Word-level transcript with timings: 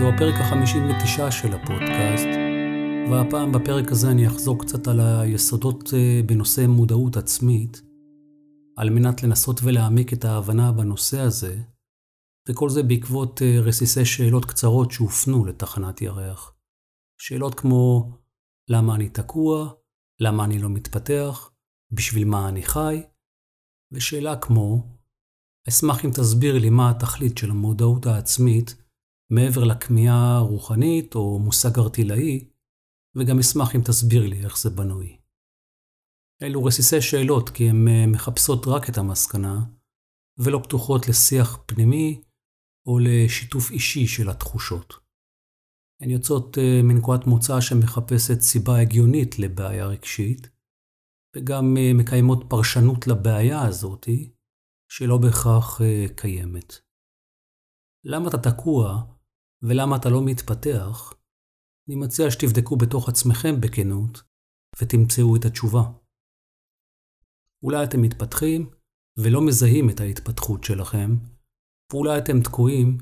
זהו 0.00 0.08
הפרק 0.08 0.34
ה-59 0.34 1.30
של 1.30 1.54
הפודקאסט, 1.54 2.26
והפעם 3.10 3.52
בפרק 3.52 3.92
הזה 3.92 4.10
אני 4.10 4.26
אחזור 4.26 4.58
קצת 4.58 4.88
על 4.88 5.00
היסודות 5.00 5.94
אה, 5.94 6.20
בנושא 6.26 6.66
מודעות 6.68 7.16
עצמית, 7.16 7.82
על 8.76 8.90
מנת 8.90 9.22
לנסות 9.22 9.60
ולהעמיק 9.64 10.12
את 10.12 10.24
ההבנה 10.24 10.72
בנושא 10.72 11.20
הזה, 11.20 11.62
וכל 12.48 12.68
זה 12.70 12.82
בעקבות 12.82 13.42
אה, 13.42 13.60
רסיסי 13.60 14.04
שאלות 14.04 14.44
קצרות 14.44 14.90
שהופנו 14.90 15.44
לתחנת 15.44 16.02
ירח. 16.02 16.54
שאלות 17.20 17.54
כמו 17.54 18.10
למה 18.68 18.94
אני 18.94 19.08
תקוע, 19.08 19.72
למה 20.20 20.44
אני 20.44 20.58
לא 20.58 20.68
מתפתח, 20.68 21.50
בשביל 21.92 22.28
מה 22.28 22.48
אני 22.48 22.62
חי, 22.62 23.02
ושאלה 23.92 24.36
כמו 24.36 24.82
אשמח 25.68 26.04
אם 26.04 26.10
תסביר 26.10 26.58
לי 26.58 26.70
מה 26.70 26.90
התכלית 26.90 27.38
של 27.38 27.50
המודעות 27.50 28.06
העצמית 28.06 28.74
מעבר 29.30 29.64
לכמיהה 29.64 30.38
רוחנית 30.38 31.14
או 31.14 31.38
מושג 31.38 31.78
ארטילאי, 31.78 32.50
וגם 33.16 33.38
אשמח 33.38 33.76
אם 33.76 33.80
תסביר 33.80 34.26
לי 34.26 34.44
איך 34.44 34.58
זה 34.58 34.70
בנוי. 34.70 35.20
אלו 36.42 36.64
רסיסי 36.64 37.00
שאלות 37.00 37.50
כי 37.50 37.70
הן 37.70 37.88
אה, 37.88 38.06
מחפשות 38.06 38.66
רק 38.66 38.90
את 38.90 38.98
המסקנה, 38.98 39.64
ולא 40.38 40.60
פתוחות 40.64 41.08
לשיח 41.08 41.58
פנימי 41.66 42.22
או 42.86 42.98
לשיתוף 42.98 43.70
אישי 43.70 44.06
של 44.06 44.30
התחושות. 44.30 44.94
הן 46.02 46.10
יוצאות 46.10 46.58
אה, 46.58 46.80
מנקודת 46.82 47.26
מוצא 47.26 47.60
שמחפשת 47.60 48.40
סיבה 48.40 48.80
הגיונית 48.80 49.38
לבעיה 49.38 49.86
רגשית, 49.86 50.50
וגם 51.36 51.76
אה, 51.76 51.90
מקיימות 51.94 52.44
פרשנות 52.48 53.06
לבעיה 53.06 53.62
הזאתי, 53.62 54.32
שלא 54.92 55.18
בהכרח 55.18 55.80
קיימת. 56.16 56.74
למה 58.04 58.28
אתה 58.28 58.38
תקוע 58.50 59.02
ולמה 59.62 59.96
אתה 59.96 60.08
לא 60.08 60.20
מתפתח? 60.24 61.14
אני 61.88 61.96
מציע 61.96 62.30
שתבדקו 62.30 62.76
בתוך 62.76 63.08
עצמכם 63.08 63.60
בכנות 63.60 64.22
ותמצאו 64.80 65.36
את 65.36 65.44
התשובה. 65.44 65.82
אולי 67.64 67.84
אתם 67.84 68.02
מתפתחים 68.02 68.70
ולא 69.18 69.40
מזהים 69.46 69.90
את 69.90 70.00
ההתפתחות 70.00 70.64
שלכם, 70.64 71.10
ואולי 71.92 72.18
אתם 72.18 72.42
תקועים 72.44 72.98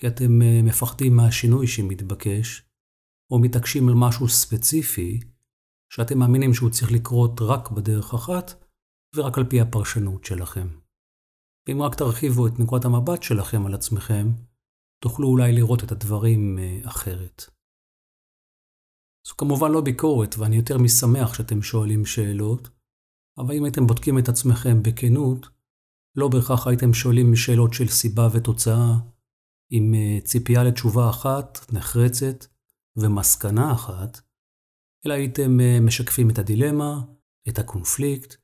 כי 0.00 0.06
אתם 0.08 0.42
אה, 0.42 0.60
מפחדים 0.62 1.16
מהשינוי 1.16 1.66
שמתבקש, 1.66 2.70
או 3.30 3.38
מתעקשים 3.38 3.88
על 3.88 3.94
משהו 3.96 4.28
ספציפי 4.28 5.20
שאתם 5.92 6.18
מאמינים 6.18 6.54
שהוא 6.54 6.70
צריך 6.70 6.92
לקרות 6.92 7.40
רק 7.40 7.70
בדרך 7.70 8.14
אחת 8.14 8.64
ורק 9.16 9.38
על 9.38 9.44
פי 9.50 9.60
הפרשנות 9.60 10.24
שלכם. 10.24 10.68
ואם 11.68 11.82
רק 11.82 11.94
תרחיבו 11.94 12.46
את 12.46 12.52
נקודת 12.58 12.84
המבט 12.84 13.22
שלכם 13.22 13.66
על 13.66 13.74
עצמכם, 13.74 14.26
תוכלו 15.02 15.28
אולי 15.28 15.52
לראות 15.52 15.84
את 15.84 15.92
הדברים 15.92 16.58
אה, 16.58 16.80
אחרת. 16.84 17.44
זו 19.26 19.34
כמובן 19.36 19.72
לא 19.72 19.80
ביקורת, 19.80 20.34
ואני 20.38 20.56
יותר 20.56 20.78
משמח 20.78 21.34
שאתם 21.34 21.62
שואלים 21.62 22.04
שאלות, 22.04 22.68
אבל 23.38 23.54
אם 23.54 23.64
הייתם 23.64 23.86
בודקים 23.86 24.18
את 24.18 24.28
עצמכם 24.28 24.82
בכנות, 24.82 25.46
לא 26.16 26.28
בהכרח 26.28 26.66
הייתם 26.66 26.94
שואלים 26.94 27.36
שאלות 27.36 27.74
של 27.74 27.88
סיבה 27.88 28.28
ותוצאה, 28.32 28.94
עם 29.70 29.94
אה, 29.94 30.18
ציפייה 30.24 30.64
לתשובה 30.64 31.10
אחת, 31.10 31.72
נחרצת, 31.72 32.46
ומסקנה 32.96 33.72
אחת, 33.72 34.20
אלא 35.06 35.14
הייתם 35.14 35.60
אה, 35.60 35.78
משקפים 35.80 36.30
את 36.30 36.38
הדילמה, 36.38 37.00
את 37.48 37.58
הקונפליקט, 37.58 38.34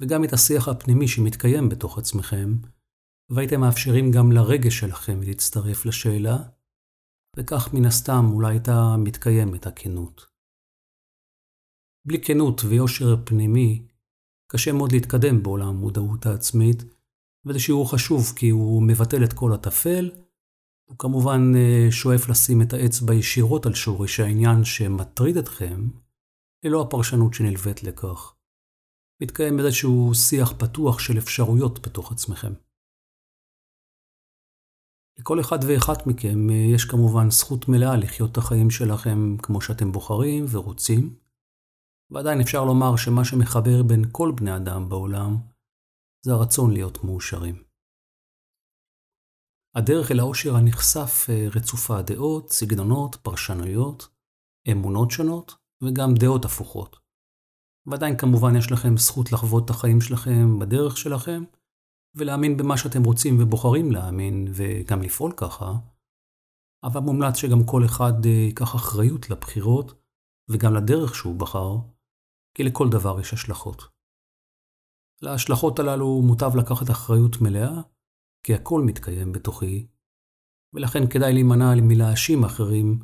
וגם 0.00 0.24
את 0.24 0.32
השיח 0.32 0.68
הפנימי 0.68 1.08
שמתקיים 1.08 1.68
בתוך 1.68 1.98
עצמכם, 1.98 2.56
והייתם 3.30 3.60
מאפשרים 3.60 4.10
גם 4.10 4.32
לרגש 4.32 4.78
שלכם 4.78 5.20
להצטרף 5.22 5.86
לשאלה, 5.86 6.36
וכך 7.36 7.74
מן 7.74 7.84
הסתם 7.84 8.24
אולי 8.32 8.54
הייתה 8.54 8.96
מתקיימת 8.98 9.66
הכנות. 9.66 10.26
בלי 12.06 12.22
כנות 12.22 12.60
ויושר 12.64 13.16
פנימי, 13.24 13.86
קשה 14.52 14.72
מאוד 14.72 14.92
להתקדם 14.92 15.42
בעולם 15.42 15.68
המודעות 15.68 16.26
העצמית, 16.26 16.82
וזה 17.44 17.58
שיעור 17.58 17.90
חשוב 17.92 18.32
כי 18.36 18.48
הוא 18.48 18.82
מבטל 18.82 19.24
את 19.24 19.32
כל 19.32 19.52
הטפל, 19.52 20.10
הוא 20.88 20.98
כמובן 20.98 21.52
אה, 21.56 21.86
שואף 21.90 22.28
לשים 22.28 22.62
את 22.62 22.72
האצבע 22.72 23.14
ישירות 23.14 23.66
על 23.66 23.74
שורש 23.74 24.20
העניין 24.20 24.64
שמטריד 24.64 25.36
אתכם, 25.36 25.88
ללא 26.64 26.82
הפרשנות 26.82 27.34
שנלווית 27.34 27.82
לכך. 27.82 28.34
מתקיים 29.22 29.58
איזשהו 29.58 30.14
שיח 30.14 30.52
פתוח 30.58 30.98
של 30.98 31.18
אפשרויות 31.18 31.86
בתוך 31.86 32.12
עצמכם. 32.12 32.65
לכל 35.18 35.40
אחד 35.40 35.58
ואחת 35.68 36.06
מכם 36.06 36.50
אה, 36.50 36.54
יש 36.74 36.84
כמובן 36.84 37.30
זכות 37.30 37.68
מלאה 37.68 37.96
לחיות 37.96 38.32
את 38.32 38.36
החיים 38.36 38.70
שלכם 38.70 39.36
כמו 39.42 39.60
שאתם 39.60 39.92
בוחרים 39.92 40.44
ורוצים, 40.50 41.16
ועדיין 42.10 42.40
אפשר 42.40 42.64
לומר 42.64 42.96
שמה 42.96 43.24
שמחבר 43.24 43.82
בין 43.82 44.04
כל 44.12 44.32
בני 44.36 44.56
אדם 44.56 44.88
בעולם 44.88 45.36
זה 46.24 46.32
הרצון 46.32 46.72
להיות 46.72 47.04
מאושרים. 47.04 47.62
הדרך 49.74 50.10
אל 50.10 50.20
האושר 50.20 50.56
הנכסף 50.56 51.30
אה, 51.30 51.46
רצופה 51.54 52.02
דעות, 52.02 52.50
סגנונות, 52.50 53.16
פרשנויות, 53.16 54.08
אמונות 54.72 55.10
שונות 55.10 55.54
וגם 55.82 56.14
דעות 56.14 56.44
הפוכות. 56.44 56.96
ועדיין 57.86 58.16
כמובן 58.18 58.56
יש 58.56 58.72
לכם 58.72 58.96
זכות 58.96 59.32
לחוות 59.32 59.64
את 59.64 59.70
החיים 59.70 60.00
שלכם 60.00 60.58
בדרך 60.58 60.96
שלכם, 60.96 61.44
ולהאמין 62.16 62.56
במה 62.56 62.76
שאתם 62.76 63.04
רוצים 63.04 63.36
ובוחרים 63.40 63.92
להאמין, 63.92 64.48
וגם 64.54 65.02
לפעול 65.02 65.32
ככה, 65.36 65.72
אבל 66.84 67.00
מומלץ 67.00 67.36
שגם 67.36 67.64
כל 67.66 67.84
אחד 67.84 68.26
אה, 68.26 68.30
ייקח 68.30 68.74
אחריות 68.74 69.30
לבחירות, 69.30 70.02
וגם 70.50 70.74
לדרך 70.74 71.14
שהוא 71.14 71.40
בחר, 71.40 71.76
כי 72.54 72.64
לכל 72.64 72.88
דבר 72.90 73.20
יש 73.20 73.32
השלכות. 73.32 73.82
להשלכות 75.22 75.78
הללו 75.78 76.22
מוטב 76.22 76.56
לקחת 76.56 76.90
אחריות 76.90 77.36
מלאה, 77.40 77.82
כי 78.42 78.54
הכל 78.54 78.82
מתקיים 78.86 79.32
בתוכי, 79.32 79.86
ולכן 80.74 81.06
כדאי 81.10 81.32
להימנע 81.32 81.74
מלהאשים 81.82 82.44
אחרים 82.44 83.00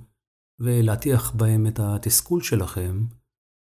ולהטיח 0.59 1.31
בהם 1.31 1.67
את 1.67 1.79
התסכול 1.79 2.43
שלכם, 2.43 3.07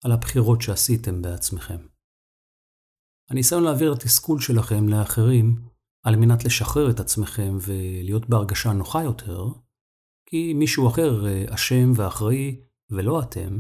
על 0.05 0.13
הבחירות 0.13 0.63
שעשיתם 0.63 1.23
בעצמכם. 1.23 1.92
הניסיון 3.33 3.65
להעביר 3.65 3.93
את 3.93 4.03
התסכול 4.03 4.41
שלכם 4.41 4.89
לאחרים 4.89 5.63
על 6.07 6.17
מנת 6.17 6.45
לשחרר 6.45 6.91
את 6.91 7.01
עצמכם 7.01 7.57
ולהיות 7.61 8.29
בהרגשה 8.29 8.73
נוחה 8.73 9.03
יותר, 9.03 9.49
כי 10.29 10.55
מישהו 10.55 10.89
אחר 10.89 11.27
אה, 11.27 11.45
אשם 11.55 11.93
ואחראי 11.97 12.61
ולא 12.91 13.23
אתם, 13.23 13.59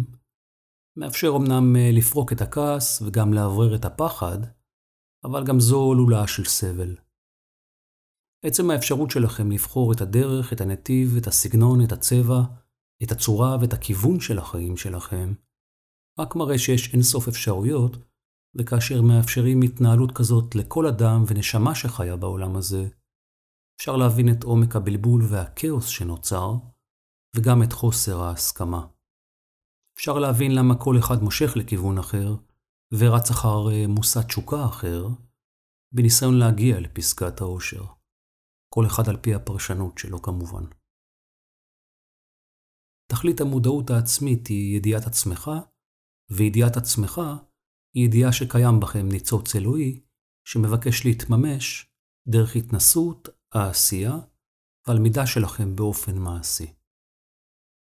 מאפשר 0.96 1.32
אמנם 1.36 1.76
אה, 1.76 1.90
לפרוק 1.92 2.32
את 2.32 2.40
הכעס 2.40 3.02
וגם 3.02 3.32
לאוורר 3.34 3.74
את 3.74 3.84
הפחד, 3.84 4.38
אבל 5.24 5.44
גם 5.46 5.60
זו 5.60 5.94
לולה 5.94 6.26
של 6.26 6.44
סבל. 6.44 6.96
עצם 8.44 8.70
האפשרות 8.70 9.10
שלכם 9.10 9.50
לבחור 9.50 9.92
את 9.92 10.00
הדרך, 10.00 10.52
את 10.52 10.60
הנתיב, 10.60 11.16
את 11.16 11.26
הסגנון, 11.26 11.84
את 11.84 11.92
הצבע, 11.92 12.40
את 13.02 13.12
הצורה 13.12 13.56
ואת 13.60 13.72
הכיוון 13.72 14.20
של 14.20 14.38
החיים 14.38 14.76
שלכם, 14.76 15.32
רק 16.18 16.36
מראה 16.36 16.58
שיש 16.58 16.94
אינסוף 16.94 17.28
אפשרויות, 17.28 18.11
וכאשר 18.58 19.02
מאפשרים 19.02 19.62
התנהלות 19.62 20.10
כזאת 20.18 20.54
לכל 20.54 20.86
אדם 20.86 21.24
ונשמה 21.26 21.74
שחיה 21.74 22.16
בעולם 22.16 22.56
הזה, 22.56 22.88
אפשר 23.76 23.96
להבין 23.96 24.26
את 24.32 24.42
עומק 24.42 24.76
הבלבול 24.76 25.22
והכאוס 25.30 25.86
שנוצר, 25.86 26.50
וגם 27.36 27.62
את 27.62 27.72
חוסר 27.72 28.22
ההסכמה. 28.22 28.86
אפשר 29.96 30.18
להבין 30.18 30.54
למה 30.54 30.74
כל 30.84 30.94
אחד 30.98 31.22
מושך 31.22 31.56
לכיוון 31.56 31.98
אחר, 31.98 32.36
ורץ 32.98 33.30
אחר 33.30 33.70
אה, 33.72 33.86
מושא 33.88 34.20
תשוקה 34.28 34.64
אחר, 34.66 35.06
בניסיון 35.94 36.38
להגיע 36.38 36.80
לפסגת 36.80 37.40
האושר. 37.40 37.84
כל 38.74 38.86
אחד 38.86 39.08
על 39.08 39.16
פי 39.16 39.34
הפרשנות 39.34 39.98
שלו 39.98 40.22
כמובן. 40.22 40.64
תכלית 43.12 43.40
המודעות 43.40 43.90
העצמית 43.90 44.46
היא 44.46 44.76
ידיעת 44.76 45.06
עצמך 45.06 45.50
וידיעת 46.30 46.76
עצמך 46.76 47.20
היא 47.94 48.04
ידיעה 48.04 48.32
שקיים 48.32 48.80
בכם 48.80 49.08
ניצוץ 49.08 49.56
אלוהי, 49.56 50.00
שמבקש 50.44 51.04
להתממש 51.04 51.92
דרך 52.28 52.56
התנסות, 52.56 53.28
העשייה 53.52 54.18
והלמידה 54.86 55.26
שלכם 55.26 55.76
באופן 55.76 56.18
מעשי. 56.18 56.72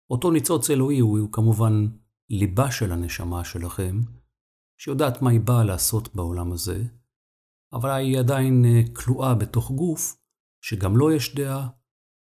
אותו 0.10 0.32
ניצוץ 0.32 0.70
אלוהי 0.70 1.00
הוא, 1.00 1.20
הוא 1.20 1.32
כמובן 1.32 1.88
ליבה 2.30 2.72
של 2.72 2.92
הנשמה 2.92 3.46
שלכם, 3.46 4.00
שיודעת 4.78 5.22
מה 5.22 5.30
היא 5.30 5.40
באה 5.40 5.64
לעשות 5.64 6.16
בעולם 6.16 6.52
הזה, 6.52 6.84
אבל 7.74 7.90
היא 7.90 8.20
עדיין 8.20 8.66
אה, 8.66 8.82
כלואה 8.96 9.36
בתוך 9.36 9.72
גוף 9.72 10.18
שגם 10.62 10.98
לו 10.98 11.10
לא 11.10 11.16
יש 11.16 11.36
דעה, 11.36 11.70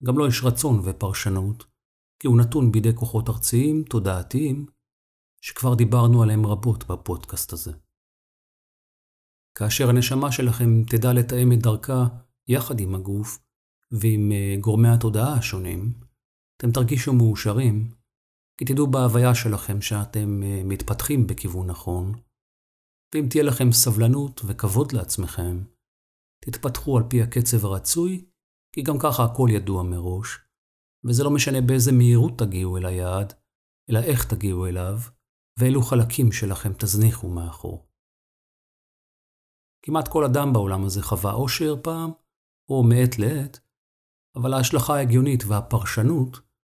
גם 0.03 0.17
לו 0.17 0.23
לא 0.23 0.29
יש 0.29 0.41
רצון 0.43 0.81
ופרשנות, 0.83 1.63
כי 2.19 2.27
הוא 2.27 2.37
נתון 2.37 2.71
בידי 2.71 2.95
כוחות 2.95 3.29
ארציים, 3.29 3.83
תודעתיים, 3.83 4.65
שכבר 5.45 5.75
דיברנו 5.75 6.23
עליהם 6.23 6.45
רבות 6.45 6.83
בפודקאסט 6.87 7.53
הזה. 7.53 7.71
כאשר 9.57 9.89
הנשמה 9.89 10.31
שלכם 10.31 10.83
תדע 10.83 11.13
לתאם 11.13 11.51
את 11.53 11.59
דרכה 11.59 12.07
יחד 12.47 12.79
עם 12.79 12.95
הגוף 12.95 13.39
ועם 13.91 14.31
אה, 14.31 14.55
גורמי 14.61 14.87
התודעה 14.87 15.33
השונים, 15.37 15.93
אתם 16.57 16.71
תרגישו 16.71 17.13
מאושרים, 17.13 17.91
כי 18.57 18.65
תדעו 18.65 18.87
בהוויה 18.87 19.35
שלכם 19.35 19.81
שאתם 19.81 20.43
אה, 20.43 20.61
מתפתחים 20.63 21.27
בכיוון 21.27 21.67
נכון, 21.67 22.13
ואם 23.15 23.25
תהיה 23.29 23.43
לכם 23.43 23.71
סבלנות 23.71 24.41
וכבוד 24.45 24.91
לעצמכם, 24.91 25.63
תתפתחו 26.45 26.97
על 26.97 27.03
פי 27.09 27.21
הקצב 27.21 27.65
הרצוי, 27.65 28.25
כי 28.75 28.81
גם 28.81 28.95
ככה 28.99 29.23
הכל 29.23 29.47
ידוע 29.51 29.83
מראש, 29.83 30.39
וזה 31.07 31.23
לא 31.23 31.31
משנה 31.31 31.61
באיזה 31.61 31.91
מהירות 31.91 32.39
תגיעו 32.39 32.77
אל 32.77 32.85
היעד, 32.85 33.33
אלא 33.89 33.99
איך 33.99 34.33
תגיעו 34.33 34.67
אליו, 34.67 34.97
ואילו 35.59 35.81
חלקים 35.81 36.31
שלכם 36.31 36.73
תזניחו 36.73 37.29
מאחור. 37.29 37.87
כמעט 39.85 40.07
כל 40.07 40.23
אדם 40.23 40.53
בעולם 40.53 40.85
הזה 40.85 41.01
חווה 41.03 41.33
אושר 41.33 41.75
פעם, 41.83 42.11
או 42.69 42.83
מעת 42.83 43.19
לעת, 43.19 43.59
אבל 44.35 44.53
ההשלכה 44.53 44.95
ההגיונית 44.95 45.43
והפרשנות 45.47 46.39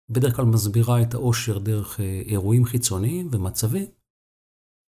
בדרך 0.10 0.36
כלל 0.36 0.46
מסבירה 0.46 1.02
את 1.02 1.14
האושר 1.14 1.60
דרך 1.60 2.00
אה, 2.00 2.22
אירועים 2.26 2.66
חיצוניים 2.66 3.28
ומצבים, 3.32 3.92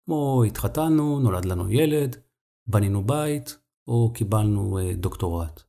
כמו 0.05 0.43
התחתנו, 0.47 1.19
נולד 1.19 1.45
לנו 1.45 1.71
ילד, 1.71 2.15
בנינו 2.67 3.03
בית, 3.07 3.59
או 3.87 4.13
קיבלנו 4.13 4.79
אה, 4.79 4.93
דוקטורט. 4.95 5.63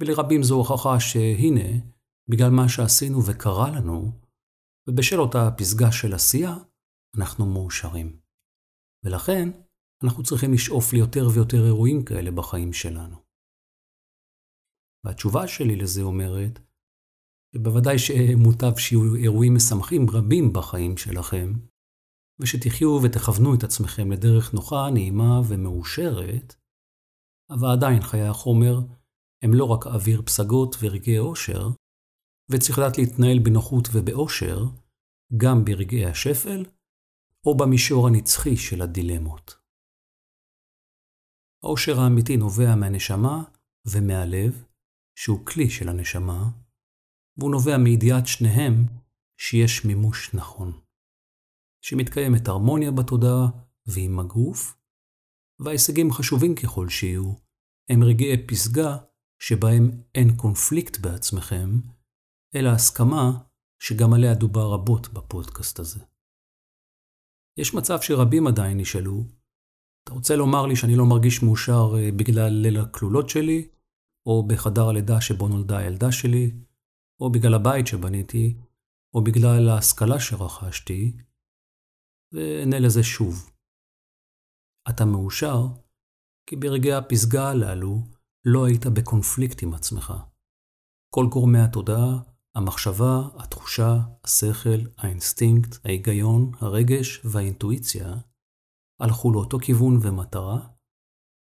ולרבים 0.00 0.42
זו 0.42 0.54
הוכחה 0.54 1.00
שהנה, 1.00 1.78
בגלל 2.30 2.50
מה 2.50 2.68
שעשינו 2.68 3.18
וקרה 3.26 3.70
לנו, 3.70 4.12
ובשל 4.88 5.20
אותה 5.20 5.50
פסגה 5.56 5.92
של 5.92 6.14
עשייה, 6.14 6.56
אנחנו 7.18 7.46
מאושרים. 7.46 8.20
ולכן, 9.04 9.48
אנחנו 10.04 10.22
צריכים 10.22 10.52
לשאוף 10.52 10.92
ליותר 10.92 11.26
ויותר 11.34 11.64
אירועים 11.66 12.04
כאלה 12.04 12.30
בחיים 12.30 12.72
שלנו. 12.72 13.16
והתשובה 15.04 15.48
שלי 15.48 15.76
לזה 15.76 16.02
אומרת, 16.02 16.58
שבוודאי 17.54 17.98
שמוטב 17.98 18.76
שיהיו 18.78 19.14
אירועים 19.14 19.54
משמחים 19.54 20.10
רבים 20.10 20.52
בחיים 20.52 20.96
שלכם, 20.96 21.52
ושתחיו 22.40 23.00
ותכוונו 23.02 23.54
את 23.54 23.62
עצמכם 23.64 24.12
לדרך 24.12 24.54
נוחה, 24.54 24.90
נעימה 24.92 25.40
ומאושרת, 25.48 26.54
אבל 27.50 27.68
עדיין 27.68 28.02
חיי 28.02 28.28
החומר 28.28 28.74
הם 29.42 29.54
לא 29.54 29.64
רק 29.64 29.86
אוויר 29.86 30.22
פסגות 30.22 30.76
ורגעי 30.80 31.18
אושר, 31.18 31.68
וצריך 32.50 32.78
לדעת 32.78 32.98
להתנהל 32.98 33.38
בנוחות 33.38 33.88
ובאושר, 33.92 34.58
גם 35.36 35.64
ברגעי 35.64 36.06
השפל, 36.06 36.64
או 37.46 37.56
במישור 37.56 38.08
הנצחי 38.08 38.56
של 38.56 38.82
הדילמות. 38.82 39.56
האושר 41.64 42.00
האמיתי 42.00 42.36
נובע 42.36 42.74
מהנשמה 42.74 43.44
ומהלב, 43.86 44.64
שהוא 45.18 45.46
כלי 45.46 45.70
של 45.70 45.88
הנשמה, 45.88 46.50
והוא 47.38 47.50
נובע 47.50 47.78
מידיעת 47.78 48.26
שניהם 48.26 48.86
שיש 49.40 49.84
מימוש 49.84 50.34
נכון. 50.34 50.72
שמתקיימת 51.84 52.48
הרמוניה 52.48 52.90
בתודעה 52.90 53.46
ועם 53.86 54.18
הגוף, 54.20 54.76
וההישגים 55.60 56.12
חשובים 56.12 56.54
ככל 56.54 56.88
שיהיו, 56.88 57.32
הם 57.90 58.02
רגעי 58.04 58.46
פסגה 58.46 58.96
שבהם 59.42 59.90
אין 60.14 60.36
קונפליקט 60.36 60.98
בעצמכם, 61.00 61.70
אלא 62.54 62.68
הסכמה 62.68 63.44
שגם 63.82 64.12
עליה 64.12 64.34
דובר 64.34 64.72
רבות 64.72 65.08
בפודקאסט 65.08 65.78
הזה. 65.78 66.13
יש 67.56 67.74
מצב 67.74 68.00
שרבים 68.00 68.46
עדיין 68.46 68.80
נשאלו, 68.80 69.24
אתה 70.04 70.12
רוצה 70.12 70.36
לומר 70.36 70.66
לי 70.66 70.76
שאני 70.76 70.96
לא 70.96 71.04
מרגיש 71.06 71.42
מאושר 71.42 71.94
אה, 71.96 72.10
בגלל 72.16 72.48
ליל 72.48 72.80
הכלולות 72.80 73.28
שלי, 73.28 73.68
או 74.26 74.46
בחדר 74.46 74.88
הלידה 74.88 75.20
שבו 75.20 75.48
נולדה 75.48 75.78
הילדה 75.78 76.12
שלי, 76.12 76.50
או 77.20 77.32
בגלל 77.32 77.54
הבית 77.54 77.86
שבניתי, 77.86 78.56
או 79.14 79.24
בגלל 79.24 79.68
ההשכלה 79.68 80.20
שרכשתי, 80.20 81.16
ואענה 82.32 82.78
לזה 82.78 83.02
שוב. 83.02 83.50
אתה 84.90 85.04
מאושר 85.04 85.60
כי 86.46 86.56
ברגעי 86.56 86.92
הפסגה 86.92 87.50
הללו 87.50 88.02
לא 88.44 88.66
היית 88.66 88.86
בקונפליקט 88.86 89.62
עם 89.62 89.74
עצמך. 89.74 90.12
כל 91.14 91.26
גורמי 91.30 91.58
התודעה, 91.58 92.33
המחשבה, 92.54 93.28
התחושה, 93.36 93.98
השכל, 94.24 94.90
האינסטינקט, 94.98 95.86
ההיגיון, 95.86 96.52
הרגש 96.60 97.20
והאינטואיציה 97.24 98.14
הלכו 99.00 99.32
לאותו 99.32 99.58
כיוון 99.58 99.98
ומטרה, 100.02 100.68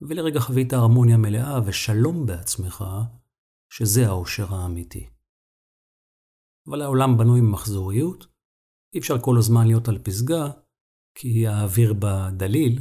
ולרגע 0.01 0.39
חווית 0.39 0.73
הרמוניה 0.73 1.17
מלאה 1.17 1.59
ושלום 1.65 2.25
בעצמך, 2.25 2.83
שזה 3.73 4.07
האושר 4.07 4.53
האמיתי. 4.53 5.09
אבל 6.67 6.81
העולם 6.81 7.17
בנוי 7.17 7.41
ממחזוריות, 7.41 8.27
אי 8.93 8.99
אפשר 8.99 9.19
כל 9.21 9.35
הזמן 9.37 9.67
להיות 9.67 9.87
על 9.87 9.99
פסגה, 9.99 10.51
כי 11.17 11.47
האוויר 11.47 11.93
בה 11.93 12.29
דליל, 12.37 12.79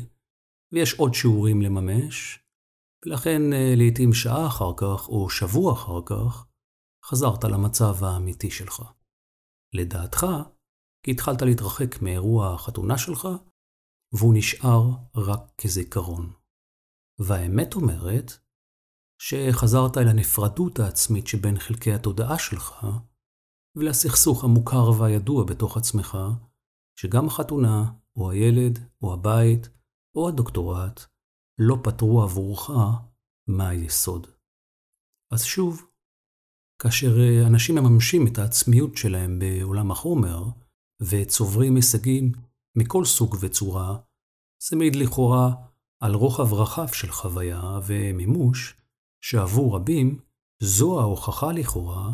ויש 0.73 0.95
עוד 0.95 1.15
שיעורים 1.15 1.63
לממש, 1.63 2.39
ולכן 3.05 3.53
אה, 3.53 3.75
לעתים 3.77 4.13
שעה 4.13 4.47
אחר 4.47 4.73
כך, 4.77 5.09
או 5.09 5.31
שבוע 5.31 5.73
אחר 5.73 6.01
כך, 6.07 6.50
חזרת 7.05 7.45
למצב 7.45 8.05
האמיתי 8.05 8.51
שלך. 8.51 8.83
לדעתך, 9.75 10.27
כי 11.05 11.11
התחלת 11.11 11.43
להתרחק 11.43 12.03
מאירוע 12.03 12.55
החתונה 12.55 12.99
שלך, 12.99 13.29
והוא 14.15 14.35
נשאר 14.37 14.83
רק 15.17 15.41
כזיכרון. 15.61 16.33
והאמת 17.19 17.75
אומרת 17.75 18.31
שחזרת 19.23 19.97
אל 19.97 20.09
הנפרדות 20.09 20.79
העצמית 20.79 21.27
שבין 21.27 21.59
חלקי 21.59 21.93
התודעה 21.93 22.39
שלך, 22.39 22.87
ולסכסוך 23.77 24.45
המוכר 24.45 24.91
והידוע 25.01 25.45
בתוך 25.45 25.77
עצמך, 25.77 26.19
שגם 27.01 27.27
החתונה, 27.27 27.93
או 28.17 28.31
הילד, 28.31 28.79
או 29.03 29.15
הבית, 29.15 29.69
או 30.17 30.29
הדוקטורט, 30.29 31.01
לא 31.59 31.77
פתרו 31.85 32.23
עבורך 32.23 32.71
מהיסוד. 33.49 34.27
אז 35.33 35.45
שוב, 35.45 35.90
כאשר 36.83 37.17
אנשים 37.47 37.75
מממשים 37.75 38.27
את 38.27 38.39
העצמיות 38.39 38.97
שלהם 38.97 39.39
בעולם 39.39 39.91
החומר, 39.91 40.45
וצוברים 41.03 41.77
הישגים 41.77 42.33
מכל 42.77 43.05
סוג 43.05 43.37
וצורה, 43.41 43.99
זה 44.69 44.77
מעיד 44.77 44.97
לכאורה 44.97 45.55
על 46.03 46.15
רוחב 46.15 46.53
רחב 46.53 46.89
של 46.89 47.11
חוויה 47.11 47.79
ומימוש, 47.87 48.77
שעבור 49.25 49.77
רבים 49.77 50.21
זו 50.63 51.01
ההוכחה 51.01 51.53
לכאורה 51.53 52.13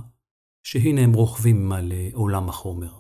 שהנה 0.66 1.00
הם 1.00 1.12
רוכבים 1.12 1.73
על 1.73 1.92
עולם 2.12 2.49
החומר. 2.49 2.99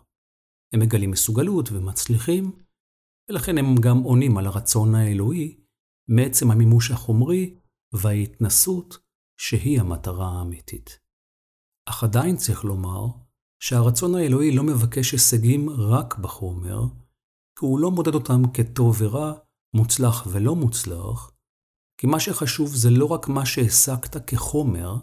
הם 0.74 0.80
מגלים 0.80 1.10
מסוגלות 1.10 1.72
ומצליחים, 1.72 2.52
ולכן 3.30 3.58
הם 3.58 3.74
גם 3.80 3.98
עונים 3.98 4.38
על 4.38 4.46
הרצון 4.46 4.94
האלוהי 4.94 5.60
מעצם 6.08 6.50
המימוש 6.50 6.90
החומרי 6.90 7.54
וההתנסות 7.94 8.98
שהיא 9.40 9.80
המטרה 9.80 10.28
האמיתית. 10.28 11.05
אך 11.88 12.04
עדיין 12.04 12.36
צריך 12.36 12.64
לומר 12.64 13.06
שהרצון 13.62 14.14
האלוהי 14.14 14.56
לא 14.56 14.62
מבקש 14.62 15.12
הישגים 15.12 15.70
רק 15.70 16.18
בחומר, 16.18 16.80
כי 17.58 17.66
הוא 17.66 17.80
לא 17.80 17.90
מודד 17.90 18.14
אותם 18.14 18.42
כטוב 18.54 18.96
ורע, 18.98 19.32
מוצלח 19.76 20.26
ולא 20.32 20.54
מוצלח, 20.54 21.30
כי 22.00 22.06
מה 22.06 22.20
שחשוב 22.20 22.68
זה 22.74 22.88
לא 22.90 23.06
רק 23.06 23.28
מה 23.28 23.46
שהשגת 23.46 24.30
כחומר, 24.30 24.94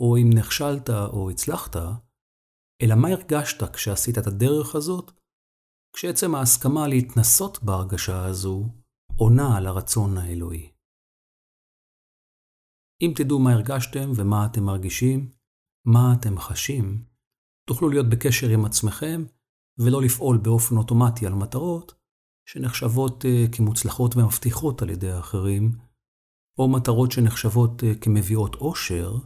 או 0.00 0.16
אם 0.16 0.30
נכשלת 0.38 0.90
או 0.90 1.30
הצלחת, 1.30 1.76
אלא 2.82 2.94
מה 2.94 3.08
הרגשת 3.08 3.74
כשעשית 3.74 4.18
את 4.18 4.26
הדרך 4.26 4.74
הזאת, 4.74 5.10
כשעצם 5.96 6.34
ההסכמה 6.34 6.88
להתנסות 6.88 7.62
בהרגשה 7.62 8.24
הזו 8.24 8.68
עונה 9.16 9.56
על 9.56 9.66
הרצון 9.66 10.18
האלוהי. 10.18 10.72
אם 13.02 13.12
תדעו 13.16 13.38
מה 13.38 13.52
הרגשתם 13.52 14.10
ומה 14.16 14.46
אתם 14.46 14.62
מרגישים, 14.62 15.32
מה 15.84 16.14
אתם 16.20 16.38
חשים, 16.38 17.04
תוכלו 17.66 17.88
להיות 17.88 18.06
בקשר 18.10 18.48
עם 18.48 18.64
עצמכם 18.64 19.24
ולא 19.78 20.02
לפעול 20.02 20.38
באופן 20.38 20.76
אוטומטי 20.76 21.26
על 21.26 21.34
מטרות 21.34 21.94
שנחשבות 22.48 23.24
אה, 23.24 23.44
כמוצלחות 23.52 24.16
ומבטיחות 24.16 24.82
על 24.82 24.90
ידי 24.90 25.10
האחרים, 25.10 25.72
או 26.58 26.68
מטרות 26.68 27.12
שנחשבות 27.12 27.84
אה, 27.84 27.94
כמביאות 28.00 28.54
אושר, 28.54 29.16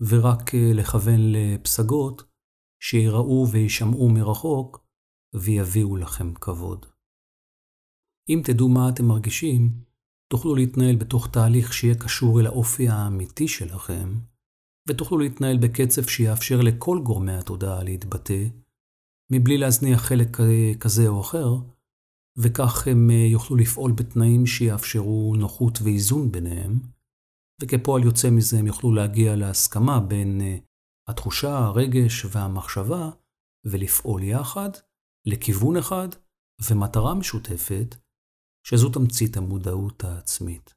ורק 0.00 0.54
אה, 0.54 0.72
לכוון 0.74 1.20
לפסגות 1.32 2.22
שיראו 2.82 3.46
וישמעו 3.52 4.08
מרחוק 4.08 4.86
ויביאו 5.34 5.96
לכם 5.96 6.34
כבוד. 6.34 6.86
אם 8.28 8.42
תדעו 8.44 8.68
מה 8.68 8.88
אתם 8.88 9.04
מרגישים, 9.04 9.84
תוכלו 10.30 10.54
להתנהל 10.54 10.96
בתוך 10.96 11.28
תהליך 11.30 11.72
שיהיה 11.72 11.94
קשור 11.94 12.40
אל 12.40 12.46
האופי 12.46 12.88
האמיתי 12.88 13.48
שלכם, 13.48 14.18
ותוכלו 14.88 15.18
להתנהל 15.18 15.58
בקצב 15.58 16.02
שיאפשר 16.02 16.60
לכל 16.60 17.00
גורמי 17.02 17.32
התודעה 17.32 17.82
להתבטא, 17.82 18.44
מבלי 19.32 19.58
להזניח 19.58 20.00
חלק 20.00 20.36
כזה 20.80 21.08
או 21.08 21.20
אחר, 21.20 21.54
וכך 22.36 22.88
הם 22.88 23.10
יוכלו 23.10 23.56
לפעול 23.56 23.92
בתנאים 23.92 24.46
שיאפשרו 24.46 25.34
נוחות 25.38 25.78
ואיזון 25.82 26.32
ביניהם, 26.32 26.78
וכפועל 27.62 28.04
יוצא 28.04 28.30
מזה 28.30 28.58
הם 28.58 28.66
יוכלו 28.66 28.94
להגיע 28.94 29.36
להסכמה 29.36 30.00
בין 30.00 30.40
uh, 30.40 30.64
התחושה, 31.08 31.58
הרגש 31.58 32.24
והמחשבה, 32.24 33.10
ולפעול 33.64 34.22
יחד, 34.22 34.70
לכיוון 35.26 35.76
אחד 35.76 36.08
ומטרה 36.70 37.14
משותפת, 37.14 37.96
שזו 38.66 38.88
תמצית 38.88 39.36
המודעות 39.36 40.04
העצמית. 40.04 40.74